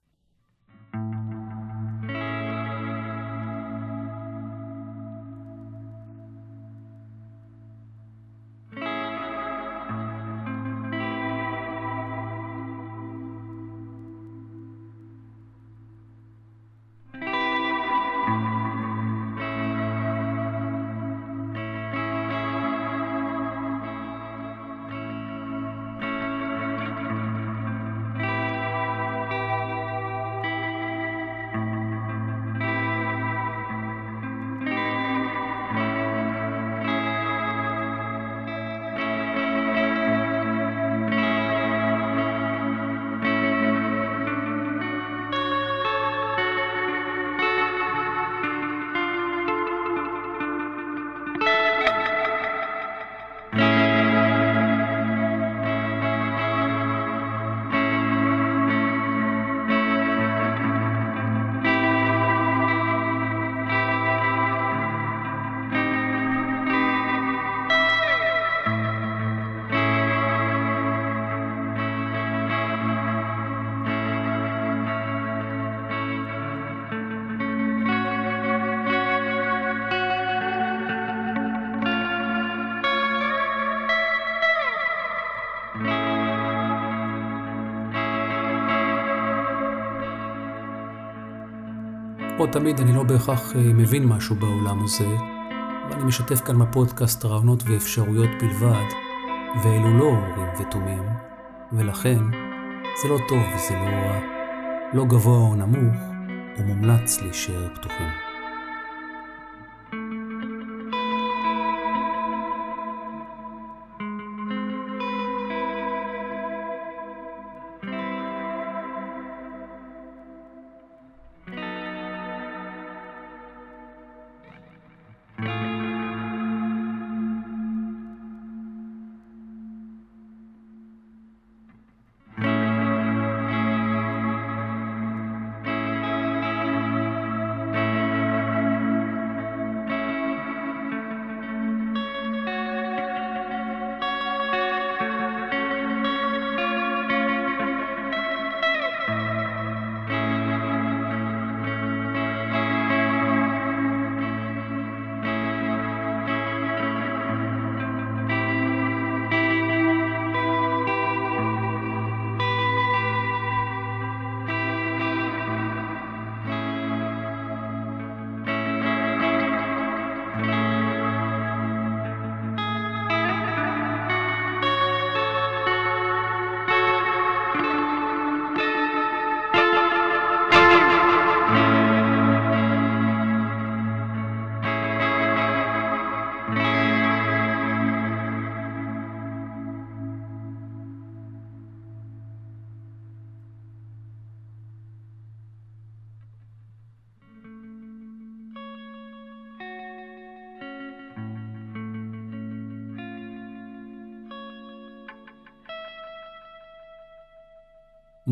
כמו 92.41 92.53
תמיד, 92.53 92.79
אני 92.79 92.93
לא 92.95 93.03
בהכרח 93.03 93.55
אה, 93.55 93.61
מבין 93.61 94.05
משהו 94.05 94.35
בעולם 94.35 94.83
הזה, 94.83 95.07
ואני 95.89 96.03
משתף 96.03 96.41
כאן 96.41 96.59
בפודקאסט 96.59 97.25
רעיונות 97.25 97.63
ואפשרויות 97.65 98.29
בלבד, 98.41 98.85
ואלו 99.63 99.97
לא 99.99 100.03
אורים 100.03 100.49
ותומים, 100.59 101.03
ולכן 101.73 102.19
זה 103.01 103.07
לא 103.09 103.17
טוב 103.29 103.39
וזה 103.55 103.75
לא 103.75 103.85
רע, 103.85 104.19
לא 104.93 105.05
גבוה 105.05 105.37
או 105.37 105.55
נמוך, 105.55 105.95
ומומלץ 106.57 107.21
להישאר 107.21 107.67
פתוחים. 107.75 108.30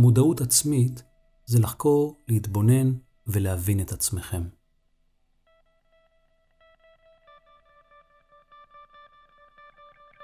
מודעות 0.10 0.42
עצמית 0.42 1.04
זה 1.46 1.60
לחקור, 1.60 2.18
להתבונן 2.28 2.94
ולהבין 3.28 3.80
את 3.80 3.92
עצמכם. 3.92 4.44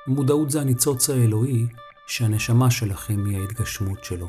מודעות 0.08 0.50
זה 0.50 0.62
הניצוץ 0.62 1.10
האלוהי 1.10 1.66
שהנשמה 2.08 2.72
שלכם 2.72 3.26
היא 3.26 3.40
ההתגשמות 3.40 4.04
שלו. 4.04 4.28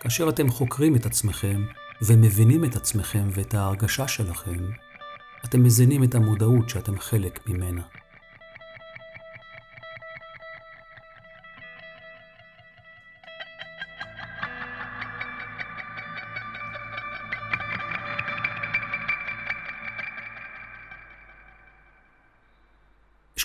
כאשר 0.00 0.28
אתם 0.28 0.48
חוקרים 0.48 0.96
את 0.96 1.06
עצמכם 1.06 1.62
ומבינים 2.02 2.64
את 2.64 2.76
עצמכם 2.76 3.28
ואת 3.32 3.54
ההרגשה 3.54 4.08
שלכם, 4.08 4.70
אתם 5.44 5.62
מזינים 5.62 6.04
את 6.04 6.14
המודעות 6.14 6.68
שאתם 6.68 6.98
חלק 6.98 7.48
ממנה. 7.48 8.03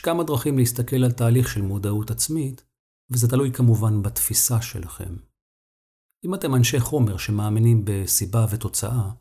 כמה 0.10 0.24
דרכים 0.24 0.58
להסתכל 0.58 1.04
על 1.06 1.12
תהליך 1.12 1.48
של 1.48 1.62
מודעות 1.62 2.12
עצמית, 2.12 2.66
וזה 3.12 3.28
תלוי 3.30 3.52
כמובן 3.54 4.02
בתפיסה 4.02 4.62
שלכם. 4.62 5.16
אם 6.26 6.36
אתם 6.36 6.56
אנשי 6.56 6.80
חומר 6.80 7.18
שמאמינים 7.18 7.82
בסיבה 7.86 8.46
ותוצאה, 8.52 9.12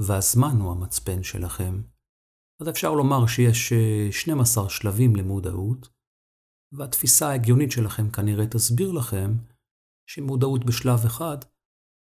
והזמן 0.00 0.60
הוא 0.60 0.72
המצפן 0.72 1.22
שלכם, 1.22 1.82
אז 2.60 2.68
אפשר 2.68 2.92
לומר 2.92 3.26
שיש 3.26 3.72
12 4.10 4.64
אה, 4.64 4.70
שלבים 4.70 5.16
למודעות, 5.16 5.88
והתפיסה 6.72 7.28
ההגיונית 7.28 7.72
שלכם 7.72 8.10
כנראה 8.10 8.46
תסביר 8.46 8.92
לכם 8.92 9.34
שמודעות 10.10 10.64
בשלב 10.64 11.04
אחד 11.06 11.36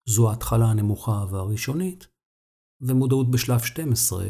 זו 0.10 0.30
ההתחלה 0.30 0.66
הנמוכה 0.66 1.26
והראשונית, 1.32 2.08
ומודעות 2.82 3.32
בשלב 3.32 3.60
12 3.60 4.26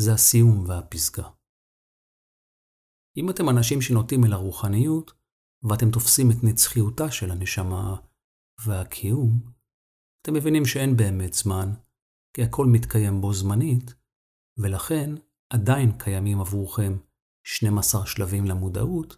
זה 0.00 0.12
הסיום 0.12 0.64
והפסגה. 0.68 1.37
אם 3.16 3.30
אתם 3.30 3.48
אנשים 3.48 3.80
שנוטים 3.80 4.24
אל 4.24 4.32
הרוחניות, 4.32 5.12
ואתם 5.68 5.90
תופסים 5.90 6.30
את 6.30 6.44
נצחיותה 6.44 7.10
של 7.10 7.30
הנשמה 7.30 7.96
והקיום, 8.66 9.40
אתם 10.22 10.34
מבינים 10.34 10.64
שאין 10.64 10.96
באמת 10.96 11.32
זמן, 11.32 11.68
כי 12.36 12.42
הכל 12.42 12.66
מתקיים 12.66 13.20
בו 13.20 13.32
זמנית, 13.32 13.94
ולכן 14.58 15.10
עדיין 15.52 15.98
קיימים 15.98 16.40
עבורכם 16.40 16.92
12 17.46 18.06
שלבים 18.06 18.44
למודעות, 18.44 19.16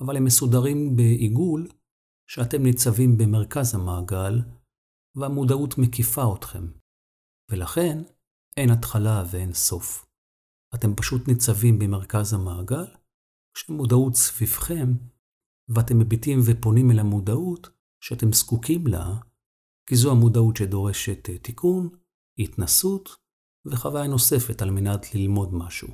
אבל 0.00 0.16
הם 0.16 0.24
מסודרים 0.24 0.96
בעיגול 0.96 1.68
שאתם 2.30 2.62
ניצבים 2.62 3.18
במרכז 3.18 3.74
המעגל, 3.74 4.42
והמודעות 5.16 5.78
מקיפה 5.78 6.34
אתכם. 6.36 6.66
ולכן 7.50 7.98
אין 8.56 8.70
התחלה 8.70 9.24
ואין 9.30 9.52
סוף. 9.52 10.06
אתם 10.74 10.94
פשוט 10.96 11.28
ניצבים 11.28 11.78
במרכז 11.78 12.32
המעגל, 12.34 13.03
כשמודעות 13.54 14.14
סביבכם, 14.14 14.92
ואתם 15.68 15.98
מביטים 15.98 16.38
ופונים 16.46 16.90
אל 16.90 16.98
המודעות 16.98 17.68
שאתם 18.00 18.32
זקוקים 18.32 18.86
לה, 18.86 19.20
כי 19.88 19.96
זו 19.96 20.10
המודעות 20.10 20.56
שדורשת 20.56 21.28
אה, 21.28 21.38
תיקון, 21.38 21.88
התנסות 22.38 23.08
וחוויה 23.66 24.06
נוספת 24.06 24.62
על 24.62 24.70
מנת 24.70 25.14
ללמוד 25.14 25.54
משהו. 25.54 25.88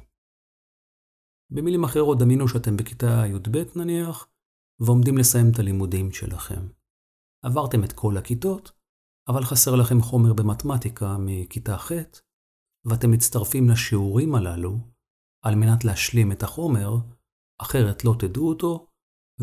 במילים 1.50 1.85
אחרות, 1.85 2.19
דמיינו 2.19 2.49
שאתם 2.49 2.76
בכיתה 2.76 3.25
י"ב 3.26 3.79
נניח, 3.79 4.29
ועומדים 4.81 5.19
לסיים 5.19 5.47
את 5.55 5.59
הלימודים 5.59 6.12
שלכם. 6.12 6.69
עברתם 7.43 7.85
את 7.85 7.93
כל 7.93 8.17
הכיתות, 8.17 8.73
אבל 9.29 9.45
חסר 9.45 9.75
לכם 9.75 10.00
חומר 10.00 10.33
במתמטיקה 10.33 11.17
מכיתה 11.19 11.79
ח', 11.79 11.93
ואתם 12.85 13.11
מצטרפים 13.11 13.69
לשיעורים 13.71 14.35
הללו 14.35 14.79
על 15.45 15.55
מנת 15.55 15.85
להשלים 15.85 16.33
את 16.33 16.43
החומר, 16.43 16.97
אחרת 17.62 18.05
לא 18.05 18.14
תדעו 18.19 18.49
אותו 18.49 18.87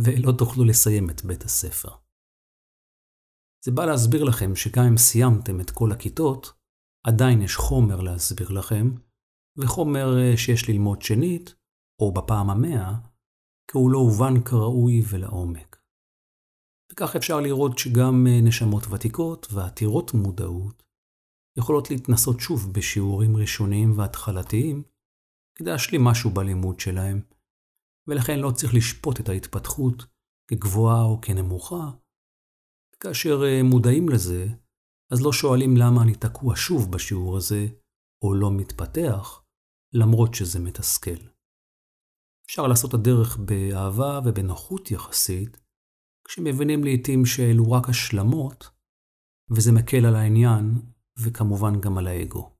ולא 0.06 0.32
תוכלו 0.38 0.64
לסיים 0.64 1.10
את 1.10 1.26
בית 1.26 1.44
הספר. 1.44 1.90
זה 3.66 3.72
בא 3.72 3.86
להסביר 3.86 4.24
לכם 4.24 4.56
שגם 4.56 4.84
אם 4.84 4.98
סיימתם 4.98 5.62
את 5.62 5.72
כל 5.72 5.92
הכיתות, 5.92 6.54
עדיין 7.08 7.42
יש 7.42 7.56
חומר 7.56 8.02
להסביר 8.02 8.50
לכם, 8.50 8.86
וחומר 9.58 10.08
אה, 10.18 10.38
שיש 10.38 10.70
ללמוד 10.70 11.02
שנית, 11.02 11.56
או 12.02 12.14
בפעם 12.14 12.50
המאה, 12.50 12.94
כי 13.72 13.78
הוא 13.78 13.92
לא 13.92 13.98
הובן 13.98 14.44
כראוי 14.46 15.02
ולעומק. 15.10 15.78
וכך 16.92 17.16
אפשר 17.16 17.40
לראות 17.40 17.78
שגם 17.78 18.28
אה, 18.28 18.42
נשמות 18.42 18.84
ותיקות 18.88 19.48
ועתירות 19.54 20.14
מודעות 20.14 20.84
יכולות 21.58 21.92
להתנסות 21.92 22.40
שוב 22.40 22.74
בשיעורים 22.74 23.38
ראשוניים 23.38 23.98
והתחלתיים 23.98 24.84
כדי 25.56 25.72
להשלים 25.72 26.04
משהו 26.04 26.30
בלימוד 26.30 26.80
שלהם, 26.80 27.22
ולכן 28.08 28.40
לא 28.40 28.52
צריך 28.52 28.74
לשפוט 28.74 29.20
את 29.20 29.30
ההתפתחות 29.30 30.06
כגבוהה 30.48 31.04
או 31.04 31.22
כנמוכה. 31.22 31.92
כאשר 33.00 33.38
אה, 33.46 33.64
מודעים 33.64 34.10
לזה, 34.10 34.48
אז 35.12 35.22
לא 35.22 35.32
שואלים 35.32 35.78
למה 35.78 36.04
אני 36.04 36.16
תקוע 36.16 36.54
שוב 36.56 36.92
בשיעור 36.92 37.38
הזה, 37.38 37.68
או 38.24 38.34
לא 38.34 38.50
מתפתח, 38.52 39.44
למרות 39.94 40.34
שזה 40.34 40.60
מתסכל. 40.60 41.22
אפשר 42.46 42.68
לעשות 42.68 42.94
הדרך 42.94 43.38
באהבה 43.38 44.20
ובנוחות 44.26 44.92
יחסית, 44.92 45.58
כשמבינים 46.28 46.84
לעתים 46.84 47.26
שאלו 47.26 47.72
רק 47.72 47.90
השלמות, 47.90 48.70
וזה 49.52 49.72
מקל 49.72 50.06
על 50.06 50.16
העניין, 50.16 50.64
וכמובן 51.24 51.82
גם 51.82 51.98
על 51.98 52.08
האגו. 52.08 52.56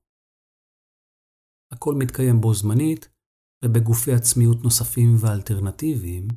הכל 1.72 1.94
מתקיים 1.98 2.40
בו 2.40 2.54
זמנית, 2.54 3.08
ובגופי 3.64 4.12
עצמיות 4.12 4.56
נוספים 4.64 5.16
ואלטרנטיביים, 5.20 6.28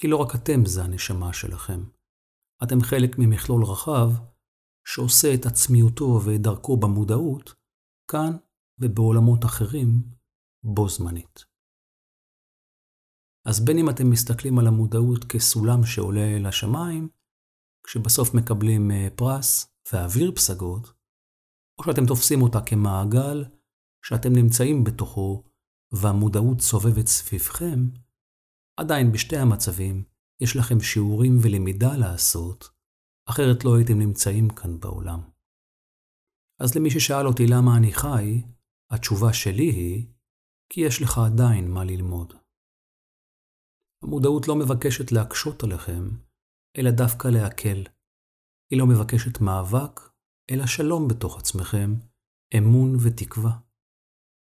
כי 0.00 0.08
לא 0.08 0.16
רק 0.16 0.34
אתם 0.34 0.66
זה 0.66 0.84
הנשמה 0.84 1.32
שלכם. 1.32 1.80
אתם 2.62 2.80
חלק 2.80 3.10
ממכלול 3.18 3.64
רחב, 3.64 4.10
שעושה 4.86 5.34
את 5.34 5.46
עצמיותו 5.46 6.20
ואת 6.24 6.40
דרכו 6.40 6.76
במודעות, 6.76 7.54
כאן 8.10 8.36
ובעולמות 8.80 9.44
אחרים, 9.44 9.88
בו 10.74 10.88
זמנית. 10.88 11.44
אז 13.46 13.64
בין 13.64 13.78
אם 13.78 13.90
אתם 13.90 14.10
מסתכלים 14.10 14.58
על 14.58 14.66
המודעות 14.66 15.24
כסולם 15.24 15.84
שעולה 15.86 16.38
לשמיים, 16.38 17.08
כשבסוף 17.86 18.34
מקבלים 18.34 18.90
אה, 18.90 19.08
פרס 19.16 19.76
ואוויר 19.92 20.32
פסגות, 20.34 20.92
או 21.78 21.84
שאתם 21.84 22.06
תופסים 22.06 22.42
אותה 22.42 22.58
כמעגל 22.66 23.44
שאתם 24.06 24.32
נמצאים 24.32 24.84
בתוכו 24.84 25.44
והמודעות 26.02 26.60
סובבת 26.60 27.06
סביבכם, 27.06 27.80
עדיין 28.80 29.12
בשתי 29.12 29.36
המצבים 29.36 30.04
יש 30.42 30.56
לכם 30.56 30.80
שיעורים 30.80 31.38
ולמידה 31.42 31.96
לעשות, 31.96 32.70
אחרת 33.28 33.64
לא 33.64 33.76
הייתם 33.76 33.98
נמצאים 33.98 34.48
כאן 34.48 34.80
בעולם. 34.80 35.20
אז 36.62 36.74
למי 36.74 36.90
ששאל 36.90 37.26
אותי 37.26 37.46
למה 37.46 37.76
אני 37.76 37.92
חי, 37.92 38.42
התשובה 38.90 39.32
שלי 39.32 39.70
היא, 39.70 40.06
כי 40.72 40.80
יש 40.80 41.02
לך 41.02 41.18
עדיין 41.18 41.70
מה 41.70 41.84
ללמוד. 41.84 42.34
המודעות 44.02 44.48
לא 44.48 44.54
מבקשת 44.56 45.12
להקשות 45.12 45.62
עליכם, 45.62 46.04
אלא 46.78 46.90
דווקא 46.90 47.28
להקל. 47.28 47.84
היא 48.70 48.78
לא 48.78 48.86
מבקשת 48.86 49.40
מאבק, 49.40 50.00
אלא 50.50 50.66
שלום 50.66 51.08
בתוך 51.08 51.38
עצמכם, 51.38 51.94
אמון 52.58 52.96
ותקווה. 53.02 53.58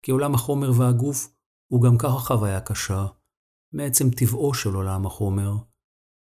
כי 0.02 0.10
עולם 0.10 0.34
החומר 0.34 0.70
והגוף 0.78 1.35
הוא 1.68 1.82
גם 1.82 1.98
ככה 1.98 2.18
חוויה 2.18 2.60
קשה, 2.60 3.06
מעצם 3.72 4.10
טבעו 4.10 4.54
של 4.54 4.74
עולם 4.74 5.06
החומר, 5.06 5.52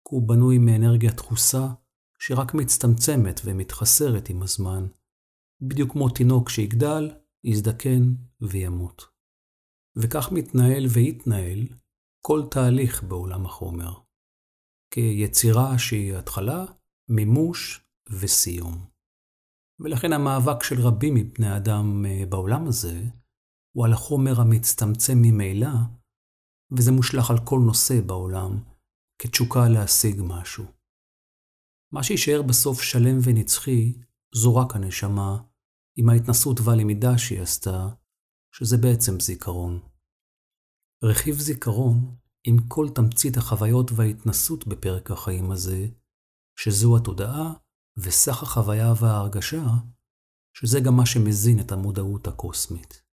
כי 0.09 0.14
הוא 0.14 0.29
בנוי 0.29 0.59
מאנרגיה 0.59 1.11
דחוסה 1.11 1.66
שרק 2.18 2.55
מצטמצמת 2.55 3.40
ומתחסרת 3.44 4.31
עם 4.31 4.42
הזמן, 4.42 4.87
בדיוק 5.61 5.92
כמו 5.92 6.09
תינוק 6.09 6.48
שיגדל, 6.48 7.11
יזדקן 7.44 8.14
וימות. 8.40 9.03
וכך 9.96 10.33
מתנהל 10.33 10.87
ויתנהל 10.87 11.59
כל 12.20 12.42
תהליך 12.50 13.03
בעולם 13.03 13.46
החומר, 13.46 13.92
כיצירה 14.90 15.79
שהיא 15.79 16.14
התחלה, 16.14 16.64
מימוש 17.09 17.85
וסיום. 18.11 18.87
ולכן 19.81 20.12
המאבק 20.12 20.62
של 20.62 20.81
רבים 20.81 21.14
מבני 21.14 21.57
אדם 21.57 22.07
אה, 22.07 22.26
בעולם 22.29 22.66
הזה 22.66 23.03
הוא 23.72 23.87
על 23.87 23.92
החומר 23.92 24.40
המצטמצם 24.40 25.18
ממילא, 25.22 25.68
וזה 26.76 26.92
מושלך 26.92 27.30
על 27.30 27.38
כל 27.44 27.61
נושא 27.66 28.00
בעולם 28.06 28.62
כתשוקה 29.22 29.68
להשיג 29.68 30.20
משהו. 30.24 30.64
מה 31.92 32.02
שיישאר 32.02 32.42
בסוף 32.42 32.83
שלם 32.83 33.18
ונצחי 33.24 33.92
זו 34.35 34.56
רק 34.56 34.76
הנשמה, 34.76 35.42
עם 35.96 36.09
ההתנסות 36.09 36.61
והלמידה 36.61 37.18
שהיא 37.18 37.40
עשתה, 37.40 37.88
שזה 38.54 38.76
בעצם 38.76 39.20
זיכרון. 39.20 39.80
רכיב 41.04 41.38
זיכרון 41.38 42.16
עם 42.44 42.56
כל 42.68 42.87
תמצית 42.94 43.37
החוויות 43.37 43.90
וההתנסות 43.92 44.66
בפרק 44.66 45.11
החיים 45.11 45.50
הזה, 45.50 45.87
שזו 46.59 46.96
התודעה 46.96 47.54
וסך 47.96 48.42
החוויה 48.42 48.92
וההרגשה, 49.00 49.64
שזה 50.56 50.80
גם 50.80 50.96
מה 50.96 51.06
שמזין 51.06 51.61
את 51.61 51.72
המודעות 51.72 52.28
הקוסמית. 52.28 53.10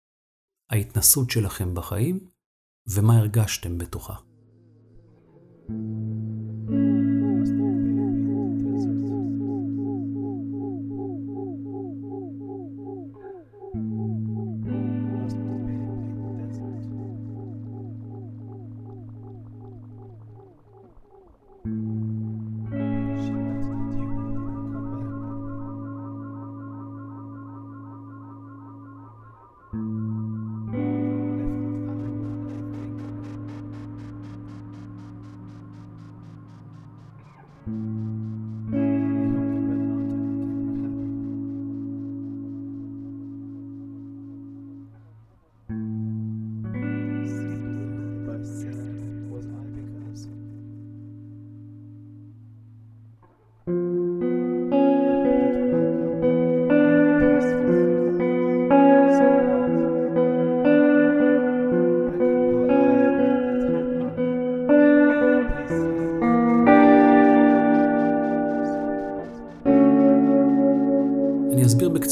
ההתנסות 0.71 1.29
שלכם 1.29 1.75
בחיים 1.75 2.19
ומה 2.87 3.17
הרגשתם 3.17 3.77
בתוכה. 3.77 4.15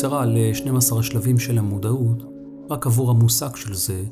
בקצרה 0.10 0.24
על 0.24 0.54
12 0.54 1.00
השלבים 1.00 1.40
של 1.40 1.58
המודעות, 1.58 2.24
רק 2.70 2.88
עבור 2.88 3.12
המושג 3.12 3.56
של 3.56 3.74
זה, 3.74 4.04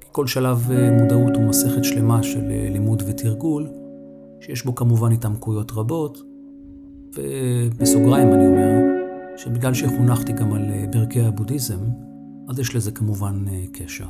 כי 0.00 0.08
כל 0.12 0.26
שלב 0.26 0.70
אה, 0.70 0.90
מודעות 0.90 1.36
הוא 1.36 1.44
מסכת 1.44 1.84
שלמה 1.84 2.22
של 2.22 2.50
אה, 2.50 2.68
לימוד 2.70 3.02
ותרגול, 3.06 3.68
שיש 4.40 4.64
בו 4.64 4.74
כמובן 4.74 5.12
התעמקויות 5.12 5.72
רבות, 5.72 6.18
ובסוגריים 7.14 8.32
אני 8.32 8.46
אומר, 8.46 8.78
שבגלל 9.36 9.74
שחונכתי 9.74 10.32
גם 10.32 10.52
על 10.52 10.70
אה, 10.70 10.84
ברכי 10.92 11.20
הבודהיזם, 11.20 11.80
אז 12.48 12.58
יש 12.58 12.76
לזה 12.76 12.92
כמובן 12.92 13.44
קשר. 13.72 14.08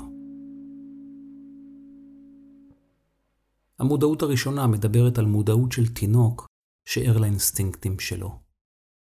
המודעות 3.79 4.23
הראשונה 4.23 4.67
מדברת 4.67 5.19
על 5.19 5.27
מודעות 5.27 5.73
של 5.73 5.87
תינוק 5.87 6.47
שער 6.85 7.19
לאינסטינקטים 7.19 7.99
שלו. 7.99 8.31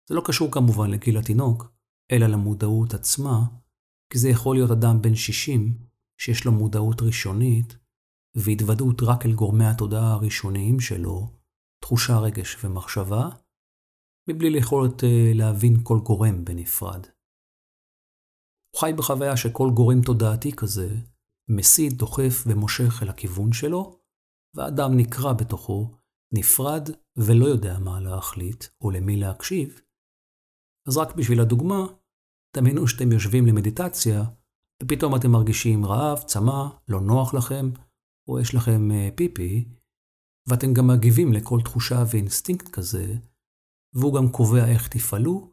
זה 0.09 0.15
לא 0.15 0.23
קשור 0.25 0.51
כמובן 0.51 0.91
לגיל 0.91 1.19
התינוק, 1.19 1.80
אלא 2.13 2.27
למודעות 2.27 2.95
עצמה, 2.95 3.41
כי 4.13 4.19
זה 4.19 4.29
יכול 4.29 4.57
להיות 4.57 4.71
אדם 4.71 5.03
בן 5.03 5.15
60 5.15 5.79
שיש 6.21 6.45
לו 6.45 6.53
מודעות 6.53 7.03
ראשונית 7.03 7.77
והתוודעות 8.37 9.03
רק 9.03 9.27
אל 9.27 9.35
גורמי 9.35 9.65
התודעה 9.65 10.13
הראשוניים 10.13 10.81
שלו, 10.81 11.41
תחושה, 11.85 12.19
רגש 12.19 12.65
ומחשבה, 12.65 13.29
מבלי 14.29 14.51
ליכולת 14.51 15.05
אה, 15.05 15.33
להבין 15.35 15.75
כל 15.83 15.99
גורם 16.05 16.45
בנפרד. 16.45 17.07
הוא 18.71 18.81
חי 18.81 18.93
בחוויה 18.99 19.37
שכל 19.37 19.69
גורם 19.75 20.03
תודעתי 20.07 20.53
כזה 20.53 20.89
מסית, 21.51 21.93
דוחף 21.93 22.45
ומושך 22.47 23.03
אל 23.03 23.09
הכיוון 23.09 23.53
שלו, 23.53 24.01
והאדם 24.57 24.91
נקרע 24.97 25.33
בתוכו, 25.33 25.95
נפרד 26.35 26.89
ולא 27.17 27.47
יודע 27.47 27.79
מה 27.79 28.01
להחליט 28.01 28.65
או 28.81 28.91
למי 28.91 29.17
להקשיב. 29.17 29.81
אז 30.89 30.97
רק 30.97 31.15
בשביל 31.17 31.41
הדוגמה, 31.41 31.87
דמיינו 32.57 32.89
שאתם 32.89 33.13
יושבים 33.13 33.47
למדיטציה, 33.47 34.25
ופתאום 34.83 35.17
אתם 35.17 35.31
מרגישים 35.31 35.87
רעב, 35.87 36.19
צמא, 36.19 36.69
לא 36.89 37.01
נוח 37.01 37.35
לכם, 37.35 37.71
או 38.29 38.41
יש 38.41 38.55
לכם 38.55 38.91
אה, 38.91 39.09
פיפי, 39.17 39.69
ואתם 40.49 40.75
גם 40.77 40.87
מגיבים 40.87 41.33
לכל 41.33 41.59
תחושה 41.65 42.05
ואינסטינקט 42.11 42.69
כזה, 42.69 43.07
והוא 43.95 44.15
גם 44.15 44.33
קובע 44.33 44.65
איך 44.73 44.89
תפעלו, 44.89 45.53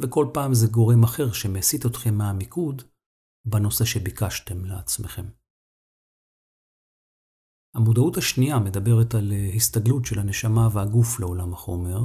וכל 0.00 0.26
פעם 0.34 0.54
זה 0.54 0.66
גורם 0.66 1.02
אחר 1.04 1.32
שמסיט 1.32 1.86
אתכם 1.86 2.14
מהמיקוד 2.14 2.82
בנושא 3.46 3.84
שביקשתם 3.84 4.64
לעצמכם. 4.64 5.26
המודעות 7.74 8.16
השנייה 8.16 8.58
מדברת 8.58 9.14
על 9.14 9.32
אה, 9.32 9.50
הסתגלות 9.54 10.04
של 10.04 10.18
הנשמה 10.18 10.68
והגוף 10.72 11.20
לעולם 11.20 11.52
החומר, 11.52 12.00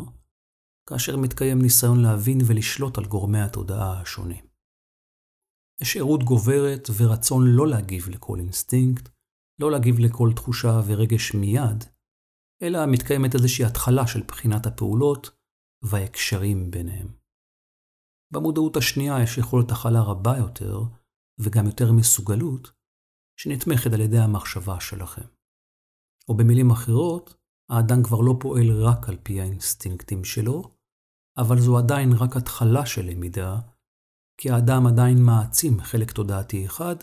כאשר 0.92 1.18
מתקיים 1.18 1.62
ניסיון 1.62 2.02
להבין 2.02 2.38
ולשלוט 2.48 2.98
על 2.98 3.06
גורמי 3.06 3.42
התודעה 3.42 4.02
השונים. 4.02 4.46
יש 5.82 5.98
ערות 5.98 6.24
גוברת 6.24 6.88
ורצון 6.98 7.44
לא 7.48 7.68
להגיב 7.68 8.10
לכל 8.10 8.40
אינסטינקט, 8.40 9.10
לא 9.60 9.72
להגיב 9.72 9.96
לכל 10.00 10.30
תחושה 10.36 10.82
ורגש 10.88 11.34
מיד, 11.34 11.84
אלא 12.62 12.80
מתקיימת 12.92 13.36
איזושהי 13.36 13.66
התחלה 13.66 14.08
של 14.08 14.24
בחינת 14.28 14.66
הפעולות 14.66 15.30
וההקשרים 15.84 16.72
ביניהם. 16.72 17.08
במודעות 18.34 18.78
השנייה 18.78 19.24
יש 19.24 19.38
יכולת 19.38 19.72
הכלה 19.72 20.02
רבה 20.02 20.38
יותר, 20.38 20.80
וגם 21.40 21.66
יותר 21.66 21.92
מסוגלות, 21.92 22.72
שנתמכת 23.40 23.94
על 23.94 24.02
ידי 24.02 24.20
המחשבה 24.20 24.80
שלכם. 24.80 25.28
או 26.30 26.38
במילים 26.38 26.72
אחרות, 26.72 27.36
האדם 27.70 28.04
כבר 28.04 28.22
לא 28.22 28.34
פועל 28.40 28.84
רק 28.84 29.10
על 29.10 29.18
פי 29.24 29.42
האינסטינקטים 29.42 30.24
שלו, 30.24 30.81
אבל 31.38 31.56
זו 31.60 31.78
עדיין 31.78 32.10
רק 32.22 32.38
התחלה 32.38 32.86
של 32.86 33.02
למידה, 33.02 33.56
כי 34.38 34.50
האדם 34.50 34.88
עדיין 34.88 35.18
מעצים 35.26 35.80
חלק 35.82 36.12
תודעתי 36.12 36.66
אחד 36.66 36.96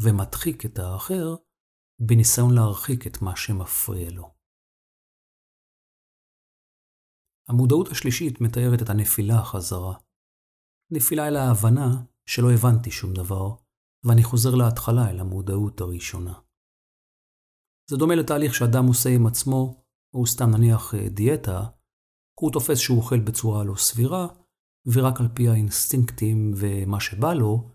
ומדחיק 0.00 0.66
את 0.66 0.78
האחר, 0.78 1.36
בניסיון 2.00 2.54
להרחיק 2.54 3.06
את 3.06 3.22
מה 3.22 3.36
שמפריע 3.36 4.10
לו. 4.10 4.34
המודעות 7.48 7.88
השלישית 7.88 8.40
מתארת 8.40 8.82
את 8.82 8.90
הנפילה 8.90 9.44
חזרה. 9.44 9.98
נפילה 10.92 11.28
אל 11.28 11.36
ההבנה 11.36 12.04
שלא 12.28 12.48
הבנתי 12.54 12.90
שום 12.90 13.12
דבר, 13.14 13.56
ואני 14.04 14.24
חוזר 14.24 14.54
להתחלה 14.54 15.10
אל 15.10 15.20
המודעות 15.20 15.80
הראשונה. 15.80 16.40
זה 17.90 17.96
דומה 17.96 18.14
לתהליך 18.14 18.54
שאדם 18.54 18.84
עושה 18.86 19.08
עם 19.16 19.26
עצמו, 19.26 19.84
או 20.14 20.26
סתם 20.26 20.50
נניח 20.56 20.94
אה, 20.94 21.08
דיאטה, 21.08 21.68
הוא 22.40 22.52
תופס 22.52 22.78
שהוא 22.78 22.98
אוכל 22.98 23.20
בצורה 23.20 23.64
לא 23.64 23.74
סבירה, 23.76 24.26
ורק 24.86 25.20
על 25.20 25.28
פי 25.34 25.48
האינסטינקטים 25.48 26.52
ומה 26.56 27.00
שבא 27.00 27.34
לו, 27.34 27.70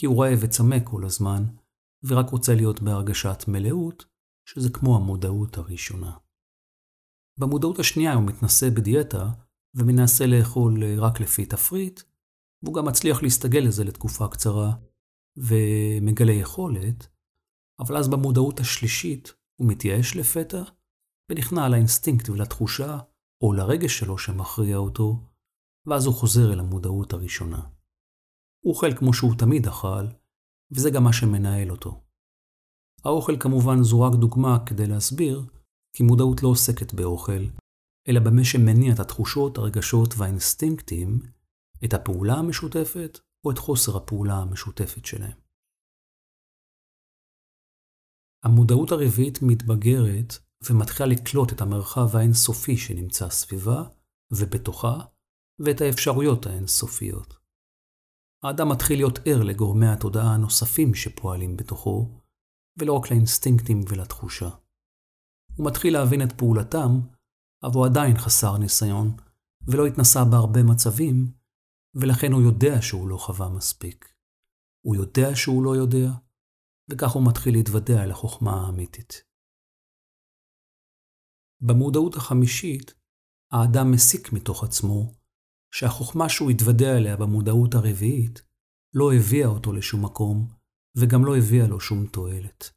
כי 0.00 0.06
הוא 0.06 0.24
רעב 0.24 0.38
וצמא 0.42 0.76
כל 0.84 1.04
הזמן, 1.04 1.44
ורק 2.04 2.30
רוצה 2.30 2.54
להיות 2.54 2.80
בהרגשת 2.80 3.44
מלאות, 3.48 4.04
שזה 4.48 4.70
כמו 4.72 4.96
המודעות 4.96 5.58
הראשונה. 5.58 6.16
במודעות 7.40 7.78
השנייה 7.78 8.14
הוא 8.14 8.26
מתנסה 8.26 8.70
בדיאטה, 8.70 9.30
ומנסה 9.74 10.26
לאכול 10.26 10.84
רק 10.98 11.20
לפי 11.20 11.46
תפריט, 11.46 12.00
והוא 12.62 12.74
גם 12.74 12.84
מצליח 12.84 13.22
להסתגל 13.22 13.60
לזה 13.60 13.84
לתקופה 13.84 14.28
קצרה, 14.28 14.72
ומגלה 15.36 16.32
יכולת, 16.32 17.08
אבל 17.80 17.96
אז 17.96 18.08
במודעות 18.08 18.60
השלישית 18.60 19.34
הוא 19.60 19.68
מתייאש 19.68 20.16
לפתע, 20.16 20.62
ונכנע 21.30 21.68
לאינסטינקט 21.68 22.28
ולתחושה, 22.28 22.98
או 23.42 23.52
לרגש 23.52 23.98
שלו 23.98 24.18
שמכריע 24.18 24.76
אותו, 24.76 25.20
ואז 25.86 26.06
הוא 26.06 26.14
חוזר 26.14 26.52
אל 26.52 26.60
המודעות 26.60 27.12
הראשונה. 27.12 27.62
הוא 28.64 28.74
אוכל 28.74 28.96
כמו 28.96 29.14
שהוא 29.14 29.38
תמיד 29.38 29.66
אכל, 29.66 30.06
וזה 30.70 30.90
גם 30.90 31.04
מה 31.04 31.12
שמנהל 31.12 31.70
אותו. 31.70 32.04
האוכל 33.04 33.36
כמובן 33.40 33.82
זו 33.82 34.00
רק 34.00 34.12
דוגמה 34.20 34.66
כדי 34.66 34.86
להסביר, 34.86 35.42
כי 35.96 36.02
מודעות 36.02 36.42
לא 36.42 36.48
עוסקת 36.48 36.94
באוכל, 36.94 37.42
אלא 38.08 38.20
במה 38.20 38.44
שמניע 38.44 38.94
את 38.94 39.00
התחושות, 39.00 39.58
הרגשות 39.58 40.14
והאינסטינקטים, 40.16 41.18
את 41.84 41.94
הפעולה 41.94 42.34
המשותפת 42.34 43.18
או 43.44 43.50
את 43.50 43.58
חוסר 43.58 43.96
הפעולה 43.96 44.34
המשותפת 44.34 45.04
שלהם. 45.04 45.38
המודעות 48.44 48.92
הרביעית 48.92 49.38
מתבגרת 49.42 50.32
ומתחילה 50.64 51.08
לקלוט 51.08 51.52
את 51.52 51.60
המרחב 51.60 52.16
האינסופי 52.16 52.76
שנמצא 52.76 53.30
סביבה 53.30 53.82
ובתוכה, 54.30 54.98
ואת 55.58 55.80
האפשרויות 55.80 56.46
האינסופיות. 56.46 57.34
האדם 58.42 58.68
מתחיל 58.68 58.98
להיות 58.98 59.18
ער 59.24 59.42
לגורמי 59.42 59.86
התודעה 59.86 60.34
הנוספים 60.34 60.94
שפועלים 60.94 61.56
בתוכו, 61.56 62.20
ולא 62.78 62.92
רק 62.92 63.10
לאינסטינקטים 63.10 63.80
ולתחושה. 63.88 64.48
הוא 65.56 65.66
מתחיל 65.66 65.92
להבין 65.92 66.22
את 66.22 66.32
פעולתם, 66.32 67.00
אבל 67.62 67.74
הוא 67.74 67.86
עדיין 67.86 68.18
חסר 68.18 68.58
ניסיון, 68.58 69.16
ולא 69.68 69.86
התנסה 69.86 70.24
בהרבה 70.24 70.62
מצבים, 70.62 71.32
ולכן 71.94 72.32
הוא 72.32 72.42
יודע 72.42 72.82
שהוא 72.82 73.08
לא 73.08 73.16
חווה 73.16 73.48
מספיק. 73.48 74.14
הוא 74.86 74.96
יודע 74.96 75.36
שהוא 75.36 75.64
לא 75.64 75.76
יודע, 75.76 76.10
וכך 76.90 77.10
הוא 77.10 77.26
מתחיל 77.26 77.54
להתוודע 77.54 78.04
אל 78.04 78.10
החוכמה 78.10 78.66
האמיתית. 78.66 79.27
במודעות 81.60 82.14
החמישית, 82.16 82.94
האדם 83.52 83.92
מסיק 83.92 84.32
מתוך 84.32 84.64
עצמו 84.64 85.12
שהחוכמה 85.74 86.28
שהוא 86.28 86.50
התוודע 86.50 86.96
אליה 86.96 87.16
במודעות 87.16 87.74
הרביעית 87.74 88.42
לא 88.94 89.12
הביאה 89.12 89.48
אותו 89.48 89.72
לשום 89.72 90.04
מקום 90.04 90.48
וגם 90.96 91.24
לא 91.24 91.36
הביאה 91.36 91.66
לו 91.66 91.80
שום 91.80 92.06
תועלת. 92.06 92.70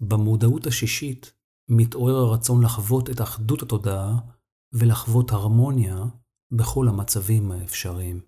במודעות 0.00 0.66
השישית 0.66 1.32
מתעורר 1.68 2.14
הרצון 2.14 2.64
לחוות 2.64 3.10
את 3.10 3.20
אחדות 3.20 3.62
התודעה 3.62 4.12
ולחוות 4.72 5.30
הרמוניה 5.30 5.96
בכל 6.50 6.86
המצבים 6.88 7.50
האפשריים. 7.50 8.20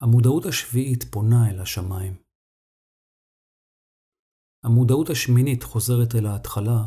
המודעות 0.00 0.46
השביעית 0.46 1.04
פונה 1.12 1.50
אל 1.50 1.60
השמיים. 1.60 2.27
המודעות 4.64 5.10
השמינית 5.10 5.62
חוזרת 5.62 6.14
אל 6.14 6.26
ההתחלה 6.26 6.80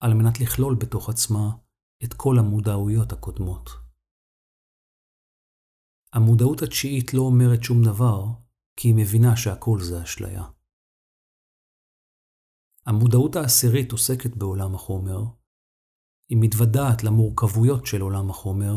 על 0.00 0.14
מנת 0.14 0.40
לכלול 0.40 0.74
בתוך 0.80 1.08
עצמה 1.08 1.50
את 2.04 2.14
כל 2.16 2.34
המודעויות 2.38 3.12
הקודמות. 3.12 3.70
המודעות 6.12 6.62
התשיעית 6.62 7.14
לא 7.14 7.22
אומרת 7.22 7.62
שום 7.62 7.82
דבר, 7.84 8.24
כי 8.76 8.88
היא 8.88 8.94
מבינה 8.94 9.36
שהכל 9.36 9.78
זה 9.80 10.02
אשליה. 10.02 10.44
המודעות 12.86 13.36
העשירית 13.36 13.92
עוסקת 13.92 14.36
בעולם 14.36 14.74
החומר, 14.74 15.20
היא 16.30 16.38
מתוודעת 16.40 17.04
למורכבויות 17.04 17.86
של 17.86 18.00
עולם 18.00 18.30
החומר 18.30 18.74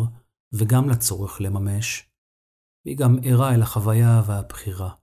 וגם 0.54 0.90
לצורך 0.90 1.42
לממש, 1.42 2.12
והיא 2.86 2.98
גם 2.98 3.16
ערה 3.24 3.56
אל 3.56 3.62
החוויה 3.62 4.22
והבחירה. 4.28 4.96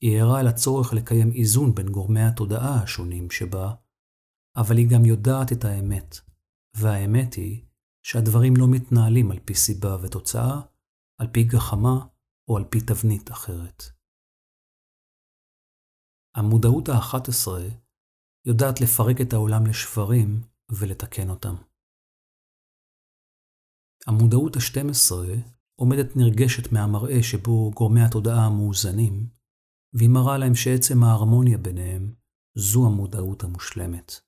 היא 0.00 0.20
ערה 0.20 0.40
הצורך 0.48 0.92
לקיים 0.92 1.32
איזון 1.32 1.74
בין 1.74 1.88
גורמי 1.88 2.20
התודעה 2.22 2.82
השונים 2.82 3.30
שבה, 3.30 3.74
אבל 4.56 4.76
היא 4.76 4.90
גם 4.94 5.04
יודעת 5.04 5.52
את 5.52 5.64
האמת, 5.64 6.16
והאמת 6.76 7.34
היא 7.34 7.64
שהדברים 8.06 8.54
לא 8.56 8.66
מתנהלים 8.70 9.30
על 9.30 9.38
פי 9.44 9.54
סיבה 9.54 9.96
ותוצאה, 10.02 10.60
על 11.20 11.28
פי 11.32 11.44
גחמה 11.44 12.06
או 12.48 12.56
על 12.56 12.64
פי 12.70 12.78
תבנית 12.80 13.30
אחרת. 13.30 13.82
המודעות 16.36 16.88
האחת 16.88 17.28
עשרה 17.28 17.68
יודעת 18.46 18.80
לפרק 18.80 19.20
את 19.20 19.32
העולם 19.32 19.66
לשברים 19.66 20.40
ולתקן 20.70 21.30
אותם. 21.30 21.54
המודעות 24.06 24.56
השתים 24.56 24.90
עשרה 24.90 25.34
עומדת 25.80 26.16
נרגשת 26.16 26.72
מהמראה 26.72 27.22
שבו 27.22 27.70
גורמי 27.74 28.00
התודעה 28.00 28.46
המאוזנים, 28.46 29.39
והיא 29.94 30.08
מראה 30.08 30.38
להם 30.38 30.54
שעצם 30.54 31.04
ההרמוניה 31.04 31.58
ביניהם 31.58 32.12
זו 32.54 32.86
המודעות 32.86 33.44
המושלמת. 33.44 34.20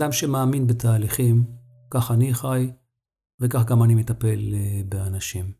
אדם 0.00 0.12
שמאמין 0.12 0.66
בתהליכים, 0.66 1.44
כך 1.90 2.10
אני 2.10 2.34
חי, 2.34 2.70
וכך 3.40 3.64
גם 3.70 3.82
אני 3.82 3.94
מטפל 3.94 4.54
אה, 4.54 4.82
באנשים. 4.88 5.52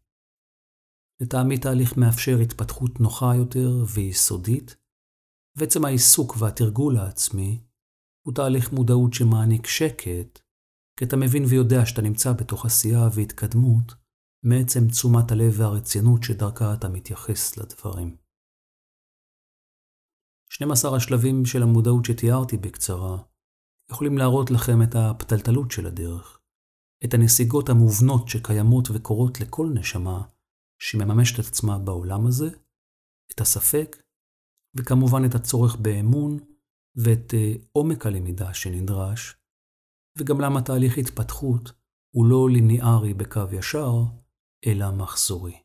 לטעמי 1.21 1.59
תהליך 1.59 1.97
מאפשר 1.97 2.39
התפתחות 2.43 3.01
נוחה 3.01 3.35
יותר 3.37 3.85
ויסודית, 3.95 4.77
ועצם 5.57 5.85
העיסוק 5.85 6.37
והתרגול 6.39 6.97
העצמי 6.97 7.65
הוא 8.27 8.35
תהליך 8.35 8.73
מודעות 8.73 9.15
שמעניק 9.15 9.67
שקט, 9.67 10.39
כי 10.97 11.05
אתה 11.05 11.17
מבין 11.17 11.45
ויודע 11.49 11.87
שאתה 11.87 12.03
נמצא 12.03 12.33
בתוך 12.33 12.67
עשייה 12.67 13.09
והתקדמות, 13.15 13.95
מעצם 14.45 14.89
תשומת 14.89 15.31
הלב 15.31 15.55
והרצינות 15.57 16.23
שדרכה 16.23 16.75
אתה 16.75 16.89
מתייחס 16.89 17.57
לדברים. 17.57 18.17
12 20.53 20.97
השלבים 20.97 21.45
של 21.45 21.63
המודעות 21.63 22.05
שתיארתי 22.05 22.57
בקצרה 22.57 23.30
יכולים 23.91 24.19
להראות 24.19 24.51
לכם 24.51 24.83
את 24.83 24.95
הפתלתלות 24.95 25.71
של 25.71 25.87
הדרך, 25.87 26.41
את 27.05 27.15
הנסיגות 27.15 27.69
המובנות 27.69 28.29
שקיימות 28.29 28.89
וקורות 28.91 29.41
לכל 29.41 29.71
נשמה 29.75 30.23
שמממשת 30.83 31.41
את 31.41 31.45
עצמה 31.45 31.79
בעולם 31.79 32.27
הזה, 32.27 32.49
את 33.35 33.41
הספק, 33.41 33.97
וכמובן 34.77 35.25
את 35.25 35.35
הצורך 35.35 35.77
באמון 35.77 36.39
ואת 36.97 37.35
אה, 37.35 37.53
עומק 37.73 38.07
הלמידה 38.07 38.55
שנדרש, 38.55 39.37
וגם 40.19 40.41
למה 40.41 40.63
תהליך 40.63 40.99
התפתחות 40.99 41.73
הוא 42.15 42.27
לא 42.27 42.51
ליניארי 42.51 43.15
בקו 43.15 43.41
ישר, 43.53 43.93
אלא 44.67 44.91
מחזורי. 44.91 45.63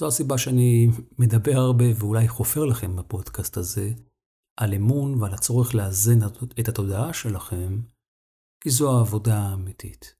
זו 0.00 0.06
הסיבה 0.06 0.38
שאני 0.38 0.88
מדבר 1.18 1.56
הרבה 1.56 1.84
ואולי 1.98 2.28
חופר 2.28 2.64
לכם 2.64 2.96
בפודקאסט 2.96 3.56
הזה, 3.56 3.90
על 4.62 4.74
אמון 4.74 5.22
ועל 5.22 5.34
הצורך 5.34 5.74
לאזן 5.74 6.18
את 6.60 6.68
התודעה 6.68 7.14
שלכם, 7.14 7.72
כי 8.62 8.70
זו 8.70 8.98
העבודה 8.98 9.38
האמיתית. 9.38 10.16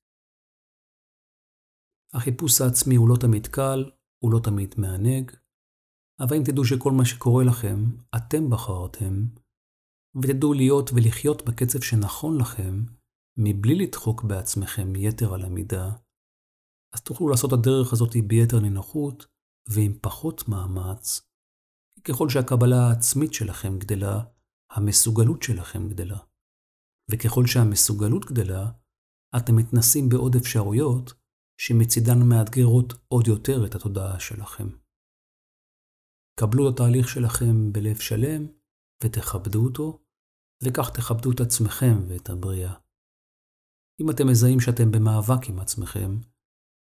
החיפוש 2.14 2.60
העצמי 2.60 2.96
הוא 2.96 3.08
לא 3.08 3.16
תמיד 3.20 3.46
קל, 3.46 3.90
הוא 4.24 4.32
לא 4.32 4.40
תמיד 4.44 4.74
מענג, 4.78 5.30
אבל 6.20 6.36
אם 6.36 6.42
תדעו 6.46 6.64
שכל 6.64 6.92
מה 6.92 7.04
שקורה 7.04 7.44
לכם, 7.44 7.78
אתם 8.16 8.50
בחרתם, 8.50 9.14
ותדעו 10.22 10.52
להיות 10.52 10.90
ולחיות 10.90 11.42
בקצב 11.42 11.80
שנכון 11.80 12.40
לכם, 12.40 12.74
מבלי 13.38 13.74
לדחוק 13.74 14.24
בעצמכם 14.24 14.96
יתר 14.96 15.34
על 15.34 15.42
המידה, 15.42 15.88
אז 16.94 17.00
תוכלו 17.02 17.28
לעשות 17.28 17.52
את 17.52 17.58
הדרך 17.58 17.92
הזאת 17.92 18.16
ביתר 18.26 18.60
נינוחות 18.60 19.26
ועם 19.68 19.92
פחות 20.02 20.48
מאמץ, 20.48 21.29
ככל 22.04 22.28
שהקבלה 22.28 22.76
העצמית 22.76 23.34
שלכם 23.34 23.78
גדלה, 23.78 24.20
המסוגלות 24.70 25.42
שלכם 25.42 25.88
גדלה. 25.88 26.18
וככל 27.10 27.46
שהמסוגלות 27.46 28.24
גדלה, 28.24 28.70
אתם 29.36 29.56
מתנסים 29.56 30.08
בעוד 30.08 30.36
אפשרויות 30.36 31.12
שמצידן 31.60 32.18
מאתגרות 32.28 32.92
עוד 33.08 33.26
יותר 33.26 33.66
את 33.66 33.74
התודעה 33.74 34.20
שלכם. 34.20 34.68
קבלו 36.40 36.68
את 36.68 36.74
התהליך 36.74 37.08
שלכם 37.08 37.72
בלב 37.72 37.98
שלם 37.98 38.46
ותכבדו 39.04 39.64
אותו, 39.64 40.04
וכך 40.64 40.90
תכבדו 40.90 41.32
את 41.32 41.40
עצמכם 41.40 41.96
ואת 42.08 42.30
הבריאה. 42.30 42.74
אם 44.00 44.10
אתם 44.10 44.26
מזהים 44.30 44.60
שאתם 44.60 44.90
במאבק 44.90 45.48
עם 45.48 45.58
עצמכם, 45.58 46.20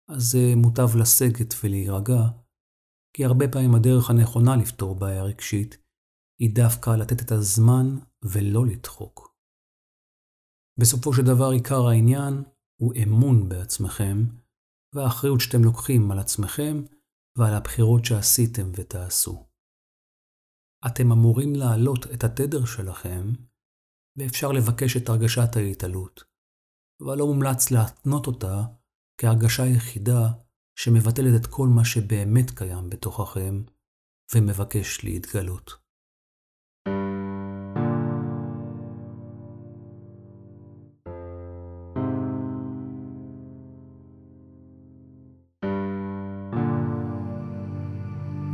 אז 0.08 0.38
מוטב 0.56 0.96
לסגת 1.00 1.54
ולהירגע, 1.64 2.43
כי 3.16 3.24
הרבה 3.24 3.48
פעמים 3.52 3.74
הדרך 3.74 4.10
הנכונה 4.10 4.56
לפתור 4.56 4.94
בעיה 4.94 5.22
רגשית 5.24 5.78
היא 6.40 6.54
דווקא 6.54 6.90
לתת 6.90 7.22
את 7.22 7.32
הזמן 7.32 7.86
ולא 8.24 8.66
לדחוק. 8.66 9.34
בסופו 10.80 11.12
של 11.12 11.22
דבר 11.22 11.50
עיקר 11.50 11.86
העניין 11.88 12.34
הוא 12.80 12.94
אמון 13.02 13.48
בעצמכם, 13.48 14.16
והאחריות 14.94 15.40
שאתם 15.40 15.64
לוקחים 15.64 16.10
על 16.10 16.18
עצמכם 16.18 16.74
ועל 17.38 17.54
הבחירות 17.54 18.04
שעשיתם 18.04 18.70
ותעשו. 18.76 19.46
אתם 20.86 21.12
אמורים 21.12 21.54
להעלות 21.54 22.06
את 22.14 22.24
התדר 22.24 22.64
שלכם, 22.64 23.32
ואפשר 24.18 24.52
לבקש 24.52 24.96
את 24.96 25.08
הרגשת 25.08 25.56
ההתעלות, 25.56 26.24
אבל 27.02 27.18
לא 27.18 27.26
מומלץ 27.26 27.70
להתנות 27.70 28.26
אותה 28.26 28.62
כהרגשה 29.20 29.66
יחידה 29.66 30.43
שמבטלת 30.74 31.40
את 31.40 31.46
כל 31.46 31.68
מה 31.68 31.84
שבאמת 31.84 32.50
קיים 32.50 32.90
בתוככם 32.90 33.62
ומבקש 34.34 35.04
להתגלות. 35.04 35.84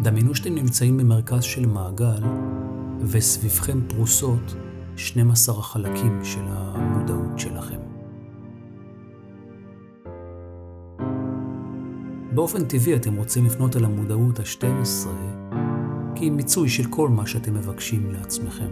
דמיינו 0.03 0.35
שאתם 0.35 0.55
נמצאים 0.55 0.97
במרכז 0.97 1.43
של 1.43 1.67
מעגל 1.67 2.23
וסביבכם 3.01 3.89
פרוסות 3.89 4.55
12 4.97 5.59
החלקים 5.59 6.25
של 6.25 6.45
המודעות 6.47 7.39
שלכם. 7.39 7.90
באופן 12.41 12.65
טבעי 12.65 12.97
אתם 12.97 13.17
רוצים 13.17 13.45
לפנות 13.45 13.77
אל 13.77 13.85
המודעות 13.85 14.39
ה-12 14.39 15.09
כי 16.15 16.31
מיצוי 16.31 16.69
של 16.69 16.85
כל 16.91 17.09
מה 17.09 17.27
שאתם 17.27 17.55
מבקשים 17.55 18.11
לעצמכם. 18.13 18.71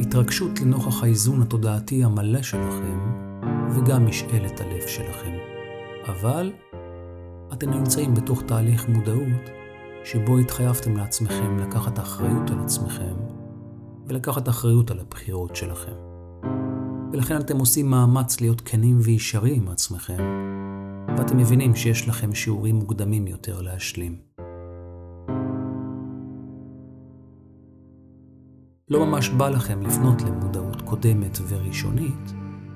התרגשות 0.00 0.60
לנוכח 0.60 1.02
האיזון 1.02 1.42
התודעתי 1.42 2.04
המלא 2.04 2.42
שלכם 2.42 2.98
וגם 3.70 4.06
משאלת 4.06 4.60
הלב 4.60 4.86
שלכם. 4.86 5.32
אבל 6.08 6.52
אתם 7.52 7.70
נמצאים 7.70 8.14
בתוך 8.14 8.42
תהליך 8.42 8.88
מודעות 8.88 9.50
שבו 10.04 10.38
התחייבתם 10.38 10.96
לעצמכם 10.96 11.58
לקחת 11.58 11.98
אחריות 11.98 12.50
על 12.50 12.60
עצמכם 12.60 13.14
ולקחת 14.06 14.48
אחריות 14.48 14.90
על 14.90 14.98
הבחירות 15.00 15.56
שלכם. 15.56 15.94
ולכן 17.12 17.36
אתם 17.36 17.58
עושים 17.58 17.90
מאמץ 17.90 18.40
להיות 18.40 18.60
כנים 18.60 18.98
וישרים 19.02 19.62
עם 19.62 19.68
עצמכם, 19.68 20.18
ואתם 21.18 21.36
מבינים 21.36 21.74
שיש 21.74 22.08
לכם 22.08 22.34
שיעורים 22.34 22.76
מוקדמים 22.76 23.26
יותר 23.26 23.60
להשלים. 23.60 24.16
לא 28.88 29.06
ממש 29.06 29.28
בא 29.28 29.48
לכם 29.48 29.82
לפנות 29.82 30.22
למודעות 30.22 30.82
קודמת 30.82 31.38
וראשונית, 31.48 32.32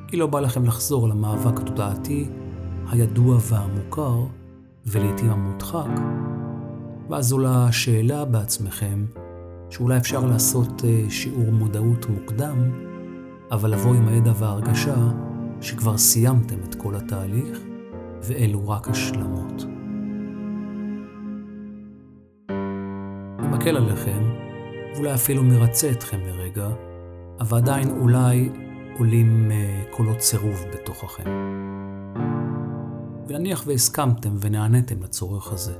כי 0.08 0.16
לא 0.16 0.26
בא 0.26 0.40
לכם 0.40 0.64
לחזור 0.64 1.08
למאבק 1.08 1.60
התודעתי 1.60 2.28
הידוע 2.90 3.38
והמוכר, 3.42 4.26
ולעיתים 4.86 5.30
המודחק, 5.30 6.00
ואז 7.10 7.32
עולה 7.32 7.64
השאלה 7.64 8.24
בעצמכם, 8.24 9.04
שאולי 9.70 9.96
אפשר 9.96 10.26
לעשות 10.26 10.84
אה, 10.84 11.10
שיעור 11.10 11.50
מודעות 11.52 12.06
מוקדם, 12.06 12.70
אבל 13.50 13.70
לבוא 13.70 13.94
עם 13.94 14.08
הידע 14.08 14.32
וההרגשה 14.36 14.96
שכבר 15.60 15.98
סיימתם 15.98 16.56
את 16.68 16.74
כל 16.74 16.94
התהליך, 16.94 17.67
ואלו 18.22 18.68
רק 18.68 18.88
השלמות. 18.88 19.60
זה 23.40 23.48
מקל 23.48 23.76
עליכם, 23.76 24.22
ואולי 24.94 25.14
אפילו 25.14 25.42
מרצה 25.44 25.90
אתכם 25.90 26.18
לרגע, 26.26 26.68
אבל 27.40 27.58
עדיין 27.58 27.90
אולי 28.00 28.50
עולים 28.98 29.50
אה, 29.50 29.82
קולות 29.90 30.20
סירוב 30.20 30.64
בתוככם. 30.72 31.24
ונניח 33.28 33.64
והסכמתם 33.66 34.30
ונעניתם 34.40 35.02
לצורך 35.02 35.52
הזה. 35.52 35.74